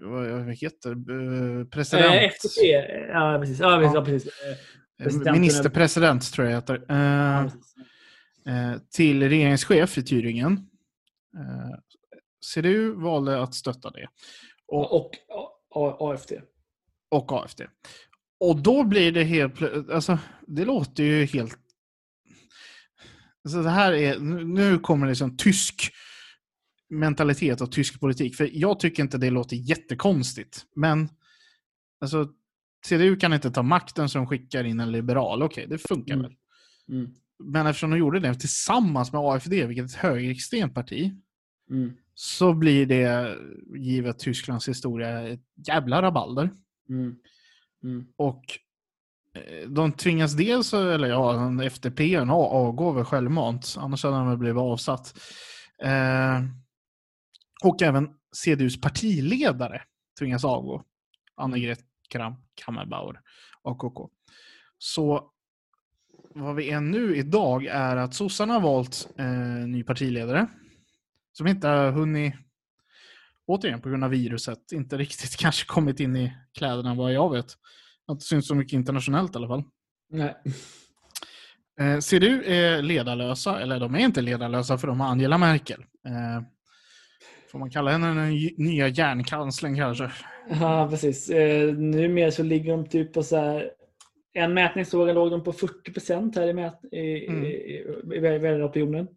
[0.00, 1.60] vad heter det?
[1.60, 2.66] Eh, president, Eh, FDP,
[3.12, 3.60] ja precis.
[3.60, 3.94] Ja, precis, Ja.
[3.94, 4.04] ja.
[4.04, 4.32] precis.
[5.32, 7.40] Ministerpresident tror jag heter, eh,
[8.46, 10.52] eh, till regeringschef i Thüringen.
[11.36, 11.78] Eh,
[12.54, 14.08] CDU valde att stötta det.
[14.66, 15.10] Och, Och,
[16.12, 16.32] AFD.
[17.10, 17.60] och AFD.
[18.40, 21.58] Och då blir det helt plö- alltså det låter ju helt...
[23.44, 25.90] Alltså det här är, nu- nu kommer det liksom tysk
[26.90, 28.36] mentalitet och tysk politik.
[28.36, 30.64] För jag tycker inte det låter jättekonstigt.
[30.76, 31.08] Men
[32.00, 32.28] alltså,
[32.86, 35.42] CDU kan inte ta makten som skickar in en liberal.
[35.42, 36.22] Okej, det funkar Mm.
[36.22, 36.36] väl.
[36.88, 37.14] Mm.
[37.44, 41.12] Men eftersom de gjorde det tillsammans med AFD, vilket är ett högerextremt parti,
[41.70, 41.92] Mm.
[42.14, 43.36] så blir det,
[43.76, 46.50] givet Tysklands historia, ett jävla rabalder.
[46.88, 47.14] Mm.
[47.84, 48.06] Mm.
[48.16, 48.44] Och
[49.34, 54.58] eh, de tvingas dels, eller ja, FDP avgår väl självmant, annars hade han väl blivit
[54.60, 55.20] avsatt.
[55.82, 56.40] Eh,
[57.64, 58.08] och även
[58.44, 59.82] CDUs partiledare
[60.18, 60.84] tvingas avgå.
[61.34, 61.78] Annegret
[62.12, 63.20] Kramp-Kammerbauer,
[63.62, 64.10] AKK.
[64.78, 65.30] Så
[66.34, 69.26] vad vi är nu idag är att sossarna har valt eh,
[69.66, 70.46] ny partiledare.
[71.32, 72.34] Som inte har hunnit,
[73.46, 77.46] återigen på grund av viruset, inte riktigt kanske kommit in i kläderna vad jag vet.
[78.06, 79.64] Har inte synts så mycket internationellt i alla fall.
[80.10, 80.34] Nej.
[81.80, 85.80] Eh, CDU är ledarlösa, eller de är inte ledarlösa för de har Angela Merkel.
[85.80, 86.44] Eh,
[87.52, 90.12] får man kalla henne den ny- nya järnkanslern kanske?
[90.48, 91.30] Ja, precis.
[91.30, 93.70] Eh, numera så ligger de typ på så här...
[94.34, 97.44] En mätning såg jag låg de på 40 procent här i, mät, i, Mm.
[97.44, 97.84] i, i,
[98.16, 99.08] i väljaropinionen.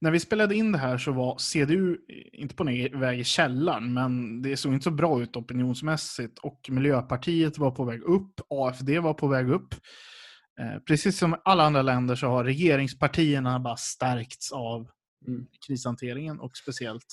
[0.00, 1.96] När vi spelade in det här så var CDU
[2.32, 6.38] inte på väg i källaren, men det såg inte så bra ut opinionsmässigt.
[6.38, 9.74] Och Miljöpartiet var på väg upp, AFD var på väg upp.
[10.60, 14.88] Eh, precis som alla andra länder så har regeringspartierna bara stärkts av
[15.28, 15.46] Mm.
[15.66, 17.06] krishanteringen och speciellt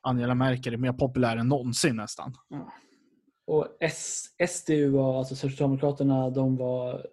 [0.00, 2.34] Angela Merkel är mer populär än någonsin nästan.
[3.46, 7.06] Och S, SDU, var, alltså Socialdemokraterna, de var,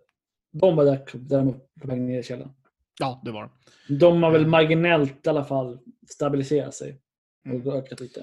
[0.51, 2.51] de var där, där de på väg ner i källaren.
[2.99, 3.43] Ja, det var
[3.87, 3.95] det.
[3.95, 6.99] De har väl marginellt i alla fall stabiliserat sig
[7.45, 7.67] och Mm.
[7.67, 8.19] ökat lite.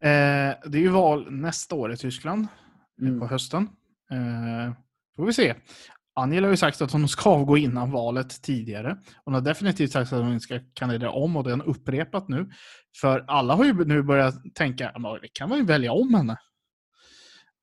[0.00, 2.46] Eh, det är ju val nästa år i Tyskland
[3.02, 3.20] eh, Mm.
[3.20, 3.62] på hösten.
[4.10, 4.72] Eh,
[5.16, 5.54] får vi se.
[6.14, 8.96] Angela har ju sagt att hon ska avgå innan valet tidigare.
[9.24, 12.28] Hon har definitivt sagt att hon inte ska kandidera om och det har hon upprepat
[12.28, 12.50] nu.
[13.00, 16.32] För alla har ju nu börjat tänka att det kan ju välja om henne.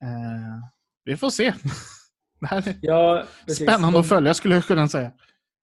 [0.03, 0.69] Eh,
[1.05, 1.53] vi får se.
[2.41, 5.12] Det här är Ja, spännande de, att följa skulle jag kunna säga.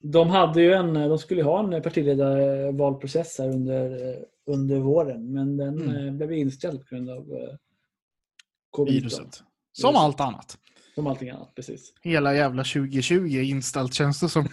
[0.02, 4.14] De, hade ju en, de skulle ha en partiledarvalprocess här under,
[4.50, 6.06] under våren, men den Mm.
[6.08, 7.56] eh, blev inställd på grund av eh,
[8.70, 9.18] covid Viruset.
[9.72, 9.96] Som Viruset.
[10.04, 10.58] allt annat.
[10.96, 11.92] Som allting annat, precis.
[12.02, 14.48] Hela jävla 2020 är inställt känns det som.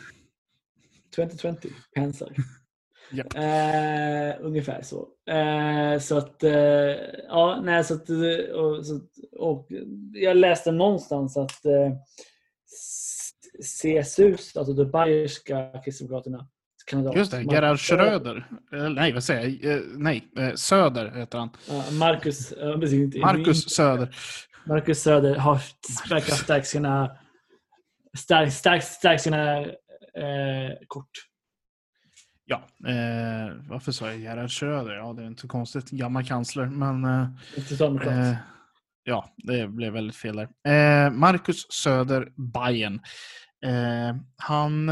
[1.16, 2.34] 2020, pensar.
[3.12, 3.36] Japp.
[3.36, 5.08] Eh, ungefär så.
[5.32, 6.54] Eh, så att, eh,
[7.28, 9.00] ja, nej, så att, eh, och, så,
[9.32, 9.68] och
[10.14, 11.92] jag läste någonstans att eh,
[13.62, 16.48] CSU, alltså de bayerska kristdemokraterna,
[16.86, 18.48] kandidat, Just det, Gerhard Schröder.
[18.74, 19.76] Eh, Nej, vad säger jag?
[19.76, 21.50] Eh, Nej, Söder heter han.
[22.00, 22.54] Marcus,
[23.22, 24.16] Marcus Söder.
[24.66, 25.62] Marcus Söder har
[26.10, 27.18] verkar stärkt sina,
[28.18, 31.10] stärkt, stärkt, stärkt sina eh, kort.
[32.46, 32.56] Ja,
[32.90, 34.96] eh, varför sa jag Gerhard Schröder?
[34.96, 35.90] Ja, det är inte så konstigt.
[35.90, 38.36] Gammal kansler, men eh, Inte eh,
[39.04, 40.48] ja, det blev väldigt fel där.
[40.74, 43.02] Eh, Marcus Söder, Bayern.
[43.66, 44.86] Eh, han,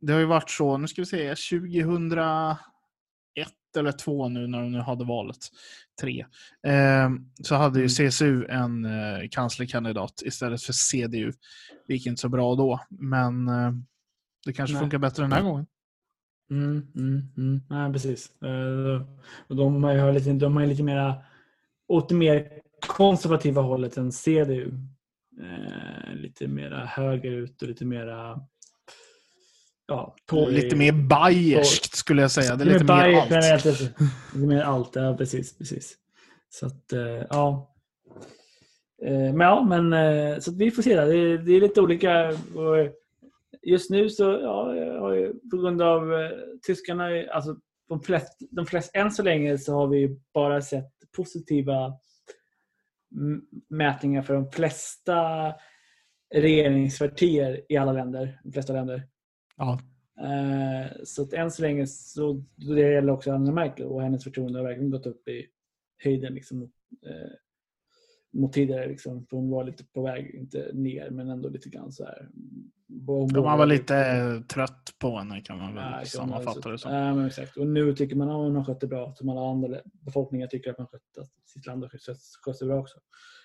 [0.00, 2.58] det har ju varit så, nu ska vi se, 2001
[3.76, 5.38] eller 2 nu när de nu hade valet,
[6.00, 6.26] tre,
[6.66, 7.10] eh,
[7.42, 11.32] så hade ju CSU en eh, kanslerkandidat istället för CDU.
[11.86, 13.72] Det gick inte så bra då, men eh,
[14.46, 14.80] det kanske Nej.
[14.80, 15.66] funkar bättre den här gången.
[16.50, 17.60] Mm, mm, mm.
[17.70, 18.42] Nej, precis.
[18.42, 19.06] Eh,
[19.48, 21.14] de har ju lite, de har lite mera
[21.88, 22.48] åt det mer
[22.88, 24.72] konservativa hållet än CDU.
[26.14, 28.40] Lite mera högerut och lite mera
[29.86, 32.56] ja, Och lite mer bayerskt skulle jag säga.
[32.56, 33.30] Det är lite mer allt.
[33.30, 35.58] generellt, Lite, mer allt, ja precis.
[35.58, 35.96] precis.
[36.48, 37.74] Så att, eh, ja.
[39.04, 40.96] Eh, Men ja, men eh, så vi får se.
[40.96, 42.32] Det, det är lite olika.
[43.62, 46.30] Just nu så, ja, jag på grund av
[46.66, 47.56] tyskarna, alltså
[47.88, 51.98] de flesta, de flesta, än så länge så har vi bara sett positiva
[53.70, 55.52] mätningar för de flesta
[56.34, 58.40] regeringspartier i alla länder.
[58.44, 59.08] De flesta länder.
[59.56, 59.78] Ja.
[60.20, 64.58] Eh, Så att än så länge så det gäller också Angela Merkel och hennes förtroende
[64.58, 65.46] har verkligen gått upp i
[66.04, 66.70] höjden liksom, mot,
[67.06, 67.30] eh,
[68.40, 68.88] mot tidigare.
[68.88, 69.26] Liksom.
[69.26, 72.28] För hon var lite på väg, inte ner, men ändå lite grann så här.
[73.06, 76.94] Hon De var lite trött på henne kan man väl Ja, sammanfatta det som.
[76.94, 77.56] Ja, men exakt.
[77.56, 79.14] Och nu tycker man att hon har skött det bra.
[79.14, 82.66] Som alla andra befolkningar tycker att man skött att sitt land har skött, skött det
[82.66, 82.98] bra också.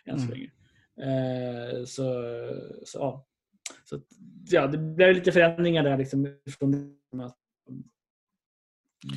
[0.06, 0.38] Än så Mm.
[0.38, 0.52] länge.
[1.02, 2.04] Eh, så,
[2.86, 3.26] så, ja.
[3.90, 4.04] Så att,
[4.50, 5.98] ja, det blev lite förändringar där.
[5.98, 6.28] Liksom,
[6.60, 7.36] från att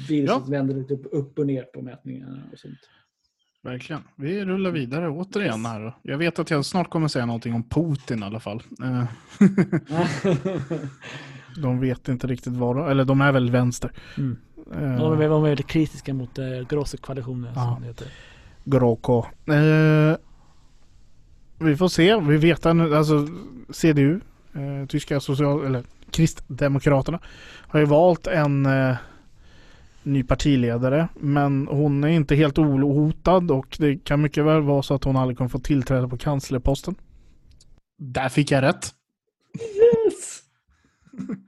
[0.08, 2.78] viruset vände lite upp, upp och ner på mätningarna och sånt.
[3.62, 4.02] Verkligen.
[4.16, 5.96] Vi rullar vidare återigen här.
[6.02, 8.62] Jag vet att jag snart kommer säga någonting om Putin i alla fall.
[8.82, 9.04] Eh,
[11.62, 13.92] de vet inte riktigt vad de, eller de är väl vänster.
[14.18, 14.36] Mm.
[14.72, 16.44] Eh, De är- de är väldigt kritiska mot eh.
[17.54, 17.80] Ja.
[17.84, 18.06] heter.
[18.64, 19.18] Groko.
[19.52, 20.16] Eh,
[21.60, 22.20] vi får se.
[22.20, 23.26] Vi vet att alltså
[23.70, 24.20] CDU,
[24.54, 27.18] eh, tyska social, eller Kristdemokraterna,
[27.68, 28.96] har ju valt en eh,
[30.02, 31.08] ny partiledare.
[31.14, 35.16] Men hon är inte helt ohotad och det kan mycket väl vara så att hon
[35.16, 36.94] aldrig kommer få tillträde på kanslerposten.
[37.98, 38.94] Där fick jag rätt.
[39.54, 40.42] yes!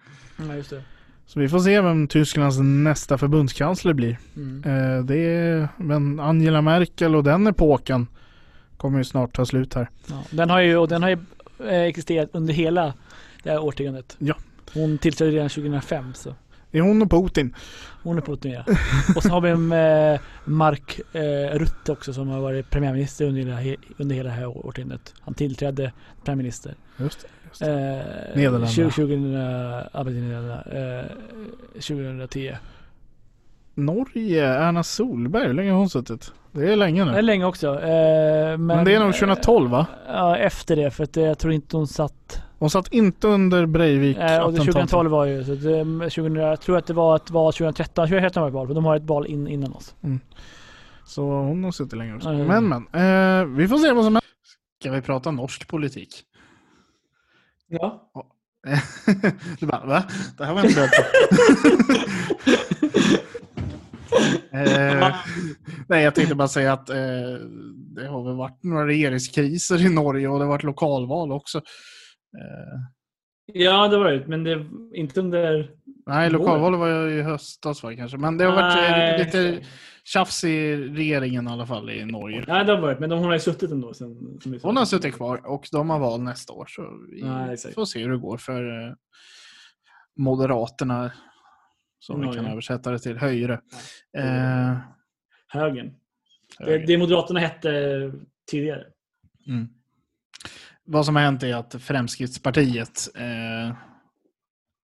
[0.49, 0.83] Ja, just det.
[1.27, 4.19] Så vi får se vem Tysklands nästa förbundskansler blir.
[4.37, 4.65] Mm.
[4.65, 8.07] Eh, det är, men Angela Merkel och den epoken
[8.77, 9.91] kommer ju snart ta slut här.
[10.07, 11.19] Ja, den har ju, och den har ju
[11.59, 12.95] existerat under hela
[13.43, 14.17] det här årtiondet.
[14.19, 14.35] Ja.
[14.75, 16.35] Hon tillträdde redan 2005 så
[16.71, 17.55] Det är hon och Putin.
[18.03, 18.65] hon är Putin ja.
[19.17, 23.61] Och så har vi eh, Mark eh, Rutte också som har varit premiärminister under hela,
[23.61, 25.15] he- under hela det här årtiondet.
[25.21, 25.93] Han tillträdde
[26.25, 26.75] premiärminister.
[26.97, 27.29] Just det.
[27.49, 27.71] Just det.
[27.71, 28.67] Eh, Nederländerna.
[28.67, 29.15] 20, 20,
[29.93, 30.63] ja, precis, Nederländerna.
[31.01, 31.07] Eh,
[31.75, 32.53] 2010.
[33.75, 36.33] Norge, Erna Solberg, hur länge har hon suttit?
[36.53, 37.23] Det är länge Det är nu.
[37.23, 37.81] länge också.
[37.81, 37.89] Eh,
[38.59, 39.87] men, Men det är nog 2012 va?
[40.07, 40.91] eh, Ja, efter det.
[40.91, 42.43] För att eh, jag tror inte hon satt...
[42.59, 44.75] Hon satt inte under Breivik Eh, och det attentatet.
[44.75, 45.45] 2012 var ju...
[45.45, 48.07] Så eh, 2000, jag tror att det var ett val 2013.
[48.09, 48.67] 2013 var det val.
[48.67, 49.95] För de har ett val in, innan oss.
[51.07, 52.29] Så hon har suttit länge också.
[52.29, 52.47] Mm.
[52.47, 54.23] Men men, eh, vi får se vad som händer.
[54.81, 56.11] Ska vi prata norsk politik?
[57.69, 58.11] Ja.
[59.61, 60.05] du bara, va?
[60.39, 61.03] Det här var inte beredd på.
[64.53, 65.17] eh,
[65.89, 66.97] nej, jag tänkte bara säga att eh,
[67.95, 71.59] det har väl varit några regeringskriser i Norge och det har varit lokalval också.
[72.39, 72.81] Eh,
[73.47, 74.27] ja, det var det.
[74.27, 75.71] Men det inte under...
[76.07, 78.19] nej, lokalvalet var ju i höstas var kanske.
[78.19, 79.67] Men det har varit eh, Nej, lite
[80.05, 82.45] tjafs i regeringen i alla fall i Norge.
[82.49, 83.01] Nej, det har varit.
[83.01, 83.95] Men de, hon har ju suttit ändå.
[83.95, 84.59] Sen, som.
[84.63, 86.67] Hon har suttit kvar och de har val nästa år.
[86.69, 87.75] Så vi exakt.
[87.75, 88.95] får se hur det går för eh,
[90.17, 91.13] Moderaterna.
[92.07, 92.53] Som vi kan Norge.
[92.53, 93.19] översätta det till.
[93.19, 93.61] Höjre.
[94.11, 94.21] Ja.
[94.21, 94.77] Eh,
[95.49, 95.95] Högern.
[96.59, 97.71] Det, det Moderaterna hette
[98.51, 98.85] tidigare.
[99.47, 99.69] Mm.
[100.85, 103.77] Vad som har hänt är att Fremskrittspartiet, eh,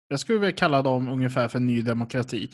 [0.09, 2.51] jag skulle vilja kalla dem ungefär för Ny Demokrati,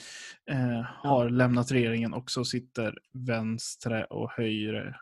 [0.51, 4.97] eh, har lämnat regeringen och så sitter vänstre och högre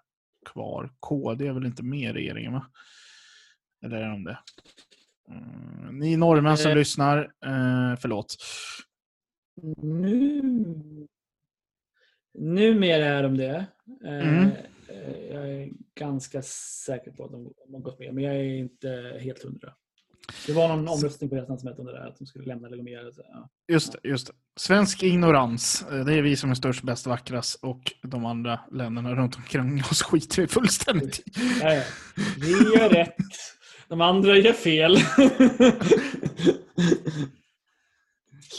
[0.53, 0.90] kvar.
[1.00, 2.66] KD är väl inte med i regeringen va?
[3.85, 4.38] Eller är de det?
[5.29, 6.77] Mm, ni norrmän som Eh.
[6.77, 8.37] lyssnar, eh, förlåt.
[9.82, 10.42] Nu...
[12.38, 13.66] Numera är de det.
[14.04, 14.50] Eh, Mm.
[14.88, 16.42] eh, Jag är ganska
[16.86, 19.72] säker på att de de har gått med, men jag är inte helt hundra.
[20.46, 22.76] Det var någon omröstning på deras landsmöte om det där, att de skulle lämna eller
[22.76, 23.12] gå med.
[23.16, 23.48] Ja.
[23.72, 24.32] Just det, just det.
[24.56, 25.84] Svensk ignorans.
[25.92, 29.82] eh, Det är vi som är störst, bäst, vackrast och de andra länderna runt omkring
[29.90, 31.22] oss skiter vi fullständigt i.
[31.62, 31.82] Ja, ja.
[32.40, 33.16] Vi gör rätt,
[33.88, 34.96] de andra gör fel.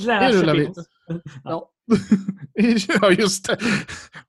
[0.06, 0.66] Det rullar vi.
[0.66, 1.70] Slash Ja.
[3.02, 3.58] ja, just det.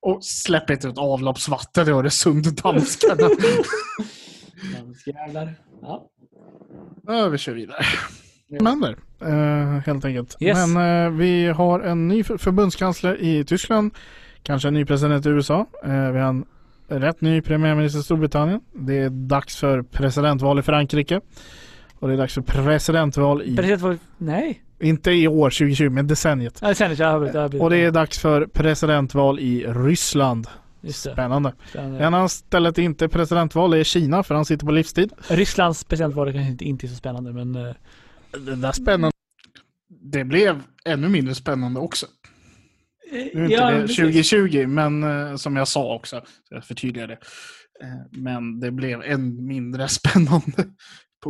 [0.01, 3.29] Och släpp inte ut avloppsvatten i Öresund, danskarna.
[5.07, 5.55] Jävlar.
[5.83, 6.09] Ja.
[7.07, 7.83] Ja, vi kör vidare.
[8.49, 8.59] Ja.
[8.63, 10.37] Men där, eh, helt enkelt.
[10.41, 10.69] Yes.
[10.69, 13.95] Men eh, vi har en ny för- förbundskansler i Tyskland.
[14.43, 15.67] Kanske en ny president i USA.
[15.85, 16.45] Eh, vi har en
[16.89, 18.61] rätt ny premiärminister i Storbritannien.
[18.75, 21.21] Det är dags för presidentval i Frankrike.
[21.99, 23.99] Och det är dags för presidentval i, President var...
[24.19, 24.63] Nej.
[24.81, 26.59] Inte i år 2020, men decenniet.
[26.63, 27.07] Ja, det kändes jag.
[27.13, 30.47] har- har- Och det är dags för presidentval i Ryssland.
[30.93, 31.53] Spännande.
[31.69, 31.99] Spännande.
[31.99, 35.13] En annan stället inte presidentval är Kina, för han sitter på livstid.
[35.29, 37.55] Rysslands presidentval är kanske inte, inte så spännande men...
[37.55, 37.75] eh,
[38.47, 39.11] Det där spännande.
[40.13, 42.07] Det blev ännu mindre spännande också.
[43.13, 43.97] Nu är inte Ja, det precis.
[44.31, 47.19] 2020, men eh, som jag sa också, så jag förtydligar det.
[47.83, 47.89] Eh,
[48.23, 50.65] men det blev än mindre spännande.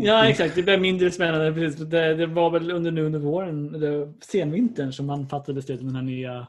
[0.01, 0.09] Putin.
[0.09, 0.55] Ja, exakt.
[0.55, 1.53] Det blev mindre spännande.
[1.53, 1.81] Precis.
[1.81, 5.87] Det, det var väl under nu under våren, det, senvintern, som man fattade beslut om
[5.87, 6.47] den här nya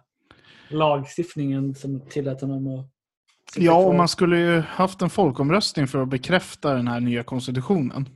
[0.69, 2.85] lagstiftningen som tillät honom att...
[3.55, 8.09] Ja, och man skulle ju haft en folkomröstning för att bekräfta den här nya konstitutionen.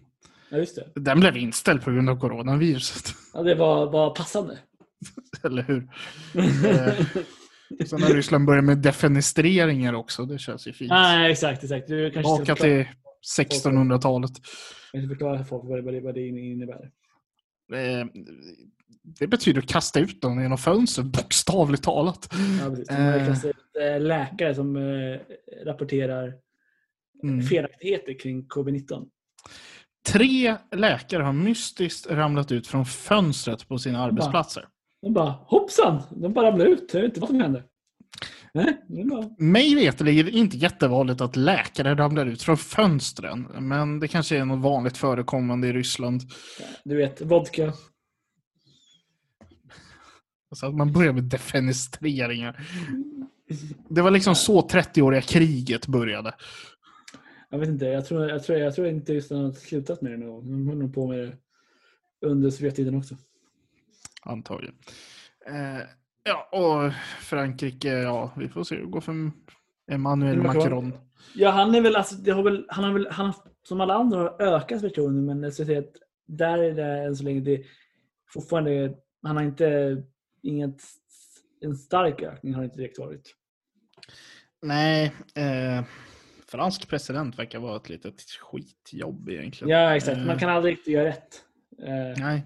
[0.49, 1.01] Ja, just det.
[1.01, 3.15] Den blev inställd på grund av coronaviruset.
[3.33, 4.57] Ja, det var, var passande.
[5.43, 5.89] Eller hur?
[6.35, 10.25] Eh, Sen har Ryssland börjat med defenestreringar också.
[10.25, 10.89] Det känns ju fint.
[10.89, 11.63] Nej, exakt.
[11.63, 11.87] exakt.
[11.87, 12.87] Du kanske förklara, till
[13.39, 14.31] 1600-talet.
[14.91, 16.91] kanske förklara för folk vad det, vad det, innebär.
[17.73, 18.05] Eh,
[19.19, 22.29] Det betyder att kasta ut dem genom fönstret, bokstavligt talat.
[22.61, 22.87] Ja, precis.
[22.87, 23.19] De Eh.
[23.19, 24.77] har kastat ut, eh, läkare som
[25.65, 26.33] rapporterar
[27.23, 27.41] Mm.
[27.41, 29.07] felaktigheter kring covid-19.
[30.07, 34.67] Tre läkare har mystiskt ramlat ut från fönstret på sina arbetsplatser.
[35.01, 36.01] De bara hoppsan!
[36.11, 36.93] De bara ramlade ut.
[36.93, 37.63] Jag vet inte vad som hände.
[39.37, 43.47] Mig veterligen är det inte jättevanligt att läkare ramlar ut från fönstren.
[43.59, 46.21] Men det kanske är något vanligt förekommande i Ryssland.
[46.83, 47.73] du vet, vodka.
[50.49, 52.67] Alltså att man börjar med defenestreringar.
[53.89, 56.35] Det var liksom så 30-åriga kriget började.
[57.49, 60.17] Jag vet inte, jag tror, jag tror, jag tror inte just har slutat med det
[60.17, 60.25] nu.
[60.25, 61.37] De höll nog på med det
[62.27, 63.15] under Sovjettiden också.
[64.21, 64.75] Antagligen.
[65.47, 65.81] Eh,
[66.23, 69.31] ja, och Frankrike, ja, vi får se hur det går för
[69.91, 70.63] Emmanuel Macron.
[70.63, 70.93] Macron.
[71.35, 73.93] Ja, han är väl, alltså, det har väl, han har väl, han har, som alla
[73.93, 75.95] andra har ökat förtroende, men jag skulle säga att
[76.27, 77.63] där är det än så länge det
[78.33, 78.93] fortfarande
[79.23, 79.97] han har inte
[80.43, 80.81] inget,
[81.61, 83.35] en stark ökning har inte direkt varit.
[84.61, 85.85] Nej, eh,
[86.47, 89.69] fransk president verkar vara ett litet skitjobb egentligen.
[89.69, 90.17] Ja, exakt.
[90.17, 91.43] Man Eh, kan aldrig riktigt göra rätt.
[91.81, 92.43] Eh, Nej.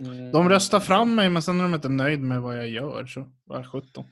[0.00, 3.06] Eh, De röstar fram mig men sen är de inte nöjd med vad jag gör.
[3.06, 4.04] Så vad 17.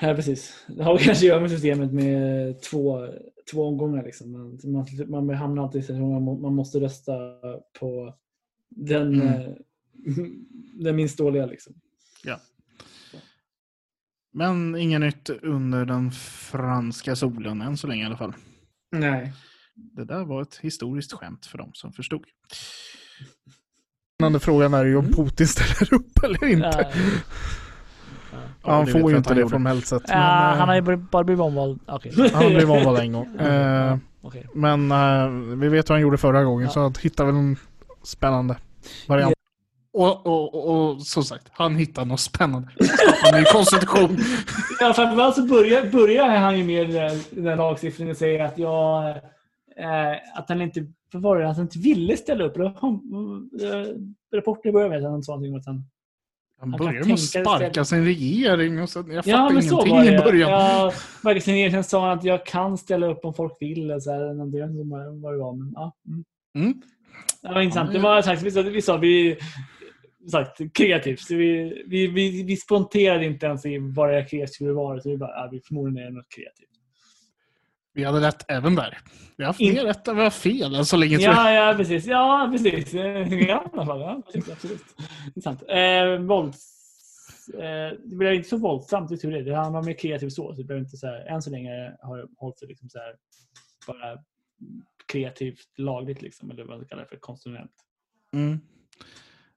[0.00, 0.64] Ja, precis.
[0.68, 3.08] Det har kanske att göra med systemet med två,
[3.52, 4.04] två omgångar.
[4.04, 4.32] Liksom.
[4.32, 4.58] Man,
[5.08, 7.12] man, man hamnar alltid i situationen man, måste rösta
[7.80, 8.14] på
[8.68, 9.28] den, Mm.
[9.28, 9.52] eh,
[10.74, 11.46] den minst dåliga.
[11.46, 11.74] Liksom.
[12.24, 12.40] Ja.
[14.32, 16.10] Men inget nytt under den
[16.50, 18.34] franska solen än så länge i alla fall.
[18.92, 19.32] Nej.
[19.74, 22.24] Det där var ett historiskt skämt för dem som förstod.
[24.20, 25.16] Spännande frågan är ju om Mm.
[25.16, 26.88] Putin ställer upp eller inte.
[28.32, 28.72] Ja.
[28.72, 30.02] Han får ju inte han det formellt sett.
[30.08, 31.80] Ja, men, eh, han har ju bara- blivit omvald.
[31.86, 32.12] Okej.
[32.32, 33.36] han har blivit omvald en gång.
[33.40, 34.46] Eh, Ja, okej.
[34.54, 36.70] men eh, vi vet vad han gjorde förra gången Ja.
[36.72, 37.56] så att hitta väl en
[38.04, 38.56] spännande
[39.08, 39.34] variant.
[39.92, 42.68] Och, och, och, och som sagt, han hittade något spännande.
[43.32, 44.18] En ny konstitution.
[44.80, 49.08] Ja, framförallt så börjar, börjar han ju med den, den lagstiftningen och säger att jag
[49.08, 52.56] eh, att han inte vad var det, att han inte ville ställa upp.
[52.56, 52.66] Eh,
[54.34, 55.84] rapporten börjar med att han sa någonting om att han
[56.58, 58.82] Han började med att sparka sin regering.
[58.82, 60.50] Och så, jag fattar Ja, så ingenting i början.
[60.50, 60.92] Ja,
[61.22, 63.90] Marcus Regering sa att jag kan ställa upp om folk vill.
[63.90, 64.58] Och så här, inte
[65.22, 65.52] vad det var.
[65.52, 66.24] Men, ja, mm.
[66.54, 66.82] Mm.
[67.42, 67.90] Det var intressant.
[67.92, 69.38] Ja, Det var sagt, vi sa, vi, sa, vi
[70.30, 71.30] sagt, kreativt.
[71.30, 75.00] Vi, vi, vi, vi sponterade inte ens i vad det kreativt skulle vara.
[75.00, 76.77] Så vi bara, ja, vi förmodligen är det något kreativt.
[77.98, 78.98] Vi hade rätt även där.
[79.36, 81.18] Vi har haft In- rätt än vi har fel än så länge.
[81.18, 82.06] Ja, ja, precis.
[82.06, 82.94] Ja, precis.
[82.94, 84.00] I alla fall.
[84.00, 84.84] Ja, precis, absolut.
[85.26, 85.62] Intressant.
[85.68, 86.74] Eh, vålds...
[87.54, 89.42] Eh, det blir inte så våldsamt, är tur det.
[89.42, 90.54] Det Han var mer kreativ så.
[90.54, 93.14] så det inte så här, än så länge har det hållit sig liksom så här,
[93.86, 94.18] bara
[95.12, 97.72] kreativt lagligt, liksom, eller vad man kallar det för, konstitutionellt.
[98.34, 98.60] Mm.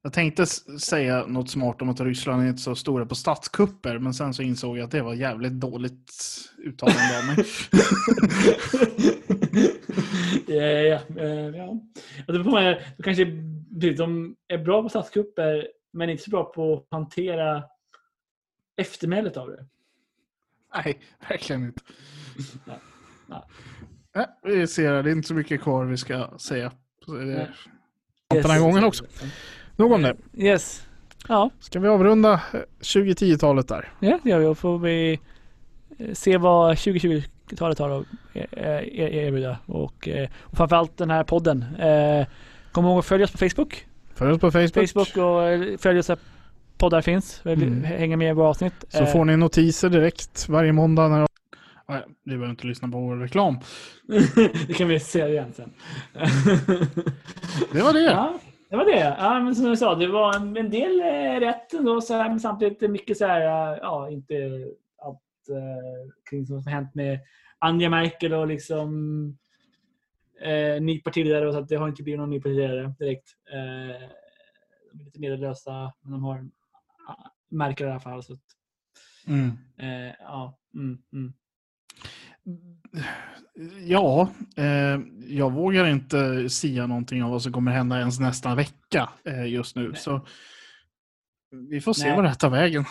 [0.03, 0.45] Jag tänkte
[0.79, 4.43] säga något smart om att Ryssland är inte så stora på statskupper, men sen så
[4.43, 6.11] insåg jag att det var jävligt dåligt
[6.57, 7.45] uttalande av mig.
[10.47, 11.67] ja, ja, eh, ja.
[12.27, 13.25] Och det man, då kanske,
[13.97, 17.63] de är bra på statskupper, men inte så bra på att hantera
[18.77, 19.65] eftermälet av det.
[20.75, 21.81] Nej, verkligen inte.
[22.67, 22.73] Ja.
[23.29, 23.47] Ja.
[24.15, 26.71] Nej, vi ser, det är inte så mycket kvar vi ska säga.
[27.05, 27.49] Så det- Nej.
[28.29, 29.05] Den här gången också.
[29.81, 30.15] Nog om det.
[30.37, 30.87] Yes.
[31.27, 33.89] Ja, Ska vi avrunda eh, 2010-talet där?
[33.99, 34.45] ja, det gör vi.
[34.45, 35.19] Och får vi
[35.97, 39.57] eh, se vad 2020-talet har att eh, eh, erbjuda.
[39.65, 41.65] Och, eh, och framförallt den här podden.
[41.79, 42.25] Eh,
[42.71, 43.85] Kom ihåg att följa oss på Facebook.
[44.15, 44.89] Följ oss på Facebook.
[44.89, 46.17] Facebook och eh, följ oss där
[46.77, 47.41] poddar finns.
[47.45, 47.83] Mm.
[47.83, 48.73] Hänga med i våra avsnitt.
[48.89, 51.07] Så Eh, får ni notiser direkt varje måndag.
[51.07, 51.27] När...
[51.89, 53.59] Nej, vi behöver inte lyssna på vår reklam.
[54.67, 55.73] det kan vi säga igen sen.
[57.71, 57.99] Det var det.
[58.01, 58.39] ja,
[58.71, 59.15] det var det.
[59.19, 62.29] Ja, men som jag sa, det var en, en del eh, rätt ändå, så här,
[62.29, 64.33] men samtidigt mycket så här, eh, ja, inte
[65.01, 67.19] allt eh, kring som har hänt med
[67.59, 68.89] Angela Merkel och liksom
[70.41, 71.47] eh, ny partiledare.
[71.47, 73.29] Och så att det har inte blivit någon ny partiledare direkt.
[73.53, 74.09] Eh,
[74.93, 76.49] de är lite medellösa, men de har
[77.07, 78.23] ja, Merkel i alla fall.
[78.23, 78.39] Så att,
[79.27, 79.49] Mm.
[79.77, 81.33] eh, ja, mm, mm.
[83.87, 89.09] Ja, eh, jag vågar inte sia någonting om vad som kommer hända ens nästa vecka
[89.25, 89.87] eh, just nu.
[89.87, 89.95] Nej.
[89.95, 90.27] Så
[91.69, 92.15] vi får se Nej.
[92.15, 92.83] vad det här tar vägen.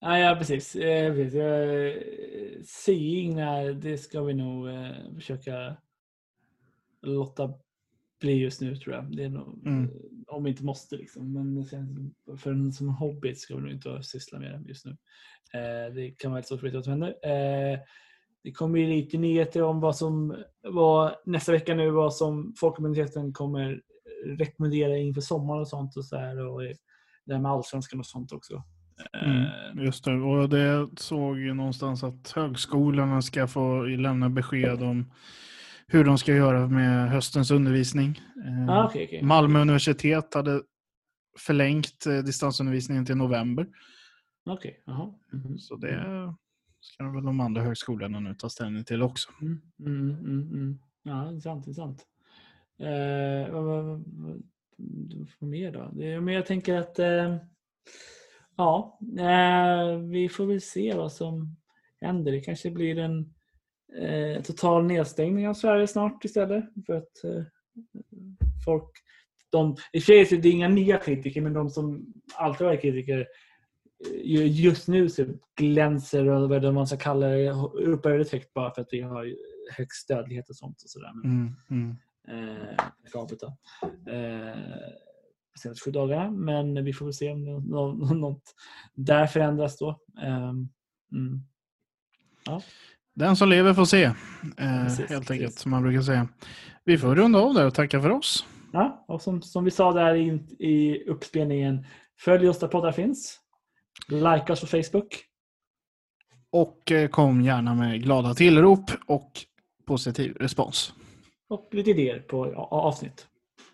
[0.00, 0.76] Ja, ja precis.
[0.76, 1.34] Eh, precis.
[1.34, 1.92] Eh,
[2.64, 3.36] Seeing,
[3.80, 5.76] det ska vi nog eh, försöka
[7.02, 7.54] låta
[8.20, 9.16] bli just nu tror jag.
[9.16, 9.84] Det är nog, Mm.
[9.84, 9.90] eh,
[10.26, 11.32] om vi inte måste liksom.
[11.32, 14.96] Men sen, för en som hobby ska vi nog inte syssla med det just nu.
[15.54, 17.14] Eh, det kan vara lite svårt att händer.
[17.22, 17.78] Eh,
[18.42, 23.32] det kommer ju lite nyheter om vad som vad, nästa vecka nu, vad som Folkmyndigheten
[23.32, 23.80] kommer
[24.26, 26.46] rekommendera inför sommaren och sånt och så här.
[26.46, 26.60] Och
[27.24, 28.62] det här med allsvenskan och sånt också.
[29.22, 29.42] Mm.
[29.42, 35.12] Eh, Just det, och det såg ju någonstans att högskolorna ska få lämna besked om
[35.86, 38.20] hur de ska göra med höstens undervisning.
[38.46, 39.22] Eh, Ah, okej, okej.
[39.22, 40.62] Malmö universitet hade
[41.38, 43.66] förlängt eh, distansundervisningen till november.
[44.50, 44.82] Okej.
[45.32, 45.58] Mhm.
[45.58, 46.34] Så det
[46.80, 49.30] ska väl de andra högskolorna nu ta ställning till också.
[49.40, 50.48] Mm, mm, mm.
[50.52, 50.78] mm.
[51.02, 51.66] Ja, intressant.
[51.66, 52.06] intressant.
[52.78, 54.42] Eh, vad, vad, vad,
[55.38, 55.90] vad mer då?
[55.92, 57.36] Det, men jag tänker att eh,
[58.56, 61.56] ja, eh, vi får väl se vad som
[62.00, 62.32] händer.
[62.32, 63.34] Det kanske blir en
[64.02, 66.64] eh, total nedstängning av Sverige snart istället.
[66.86, 67.42] För att eh,
[68.64, 68.90] folk,
[69.50, 72.82] de, i och för sig är det inga nya kritiker, men de som alltid varit
[72.82, 73.26] kritiker
[74.46, 75.24] just nu så
[75.56, 79.34] glänser och vad man ska kalla det upphöjt högt bara för att vi har
[79.76, 80.82] högst dödlighet och sånt.
[80.82, 81.10] Och sådär.
[81.24, 81.96] Mm, mm.
[82.28, 82.74] eh.
[84.06, 84.56] Eh,
[85.62, 86.30] senaste sju dagarna.
[86.30, 88.42] Men vi får väl se om det- nå- något
[88.94, 90.00] där förändras då.
[90.22, 90.68] Ehm,
[91.12, 91.40] Mm.
[93.14, 94.02] Den som lever får se.
[94.04, 94.14] Eh,
[94.56, 95.30] Precis, helt precis.
[95.30, 96.28] enkelt, som man brukar säga.
[96.84, 98.46] Vi får runda av där och tacka för oss.
[98.72, 100.26] Ja, och som, som vi sa där i,
[100.58, 101.84] i uppspelningen,
[102.20, 103.39] följ oss där poddar finns.
[104.10, 105.24] Like oss på Facebook.
[106.50, 109.32] Och eh, kom gärna med glada tillrop och
[109.84, 110.94] positiv respons.
[111.48, 113.26] Och lite idéer på avsnitt.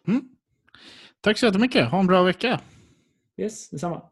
[0.09, 0.28] Mm.
[1.20, 1.91] Tack så jättemycket.
[1.91, 2.61] Ha en bra vecka.
[3.37, 4.03] Yes, detsamma.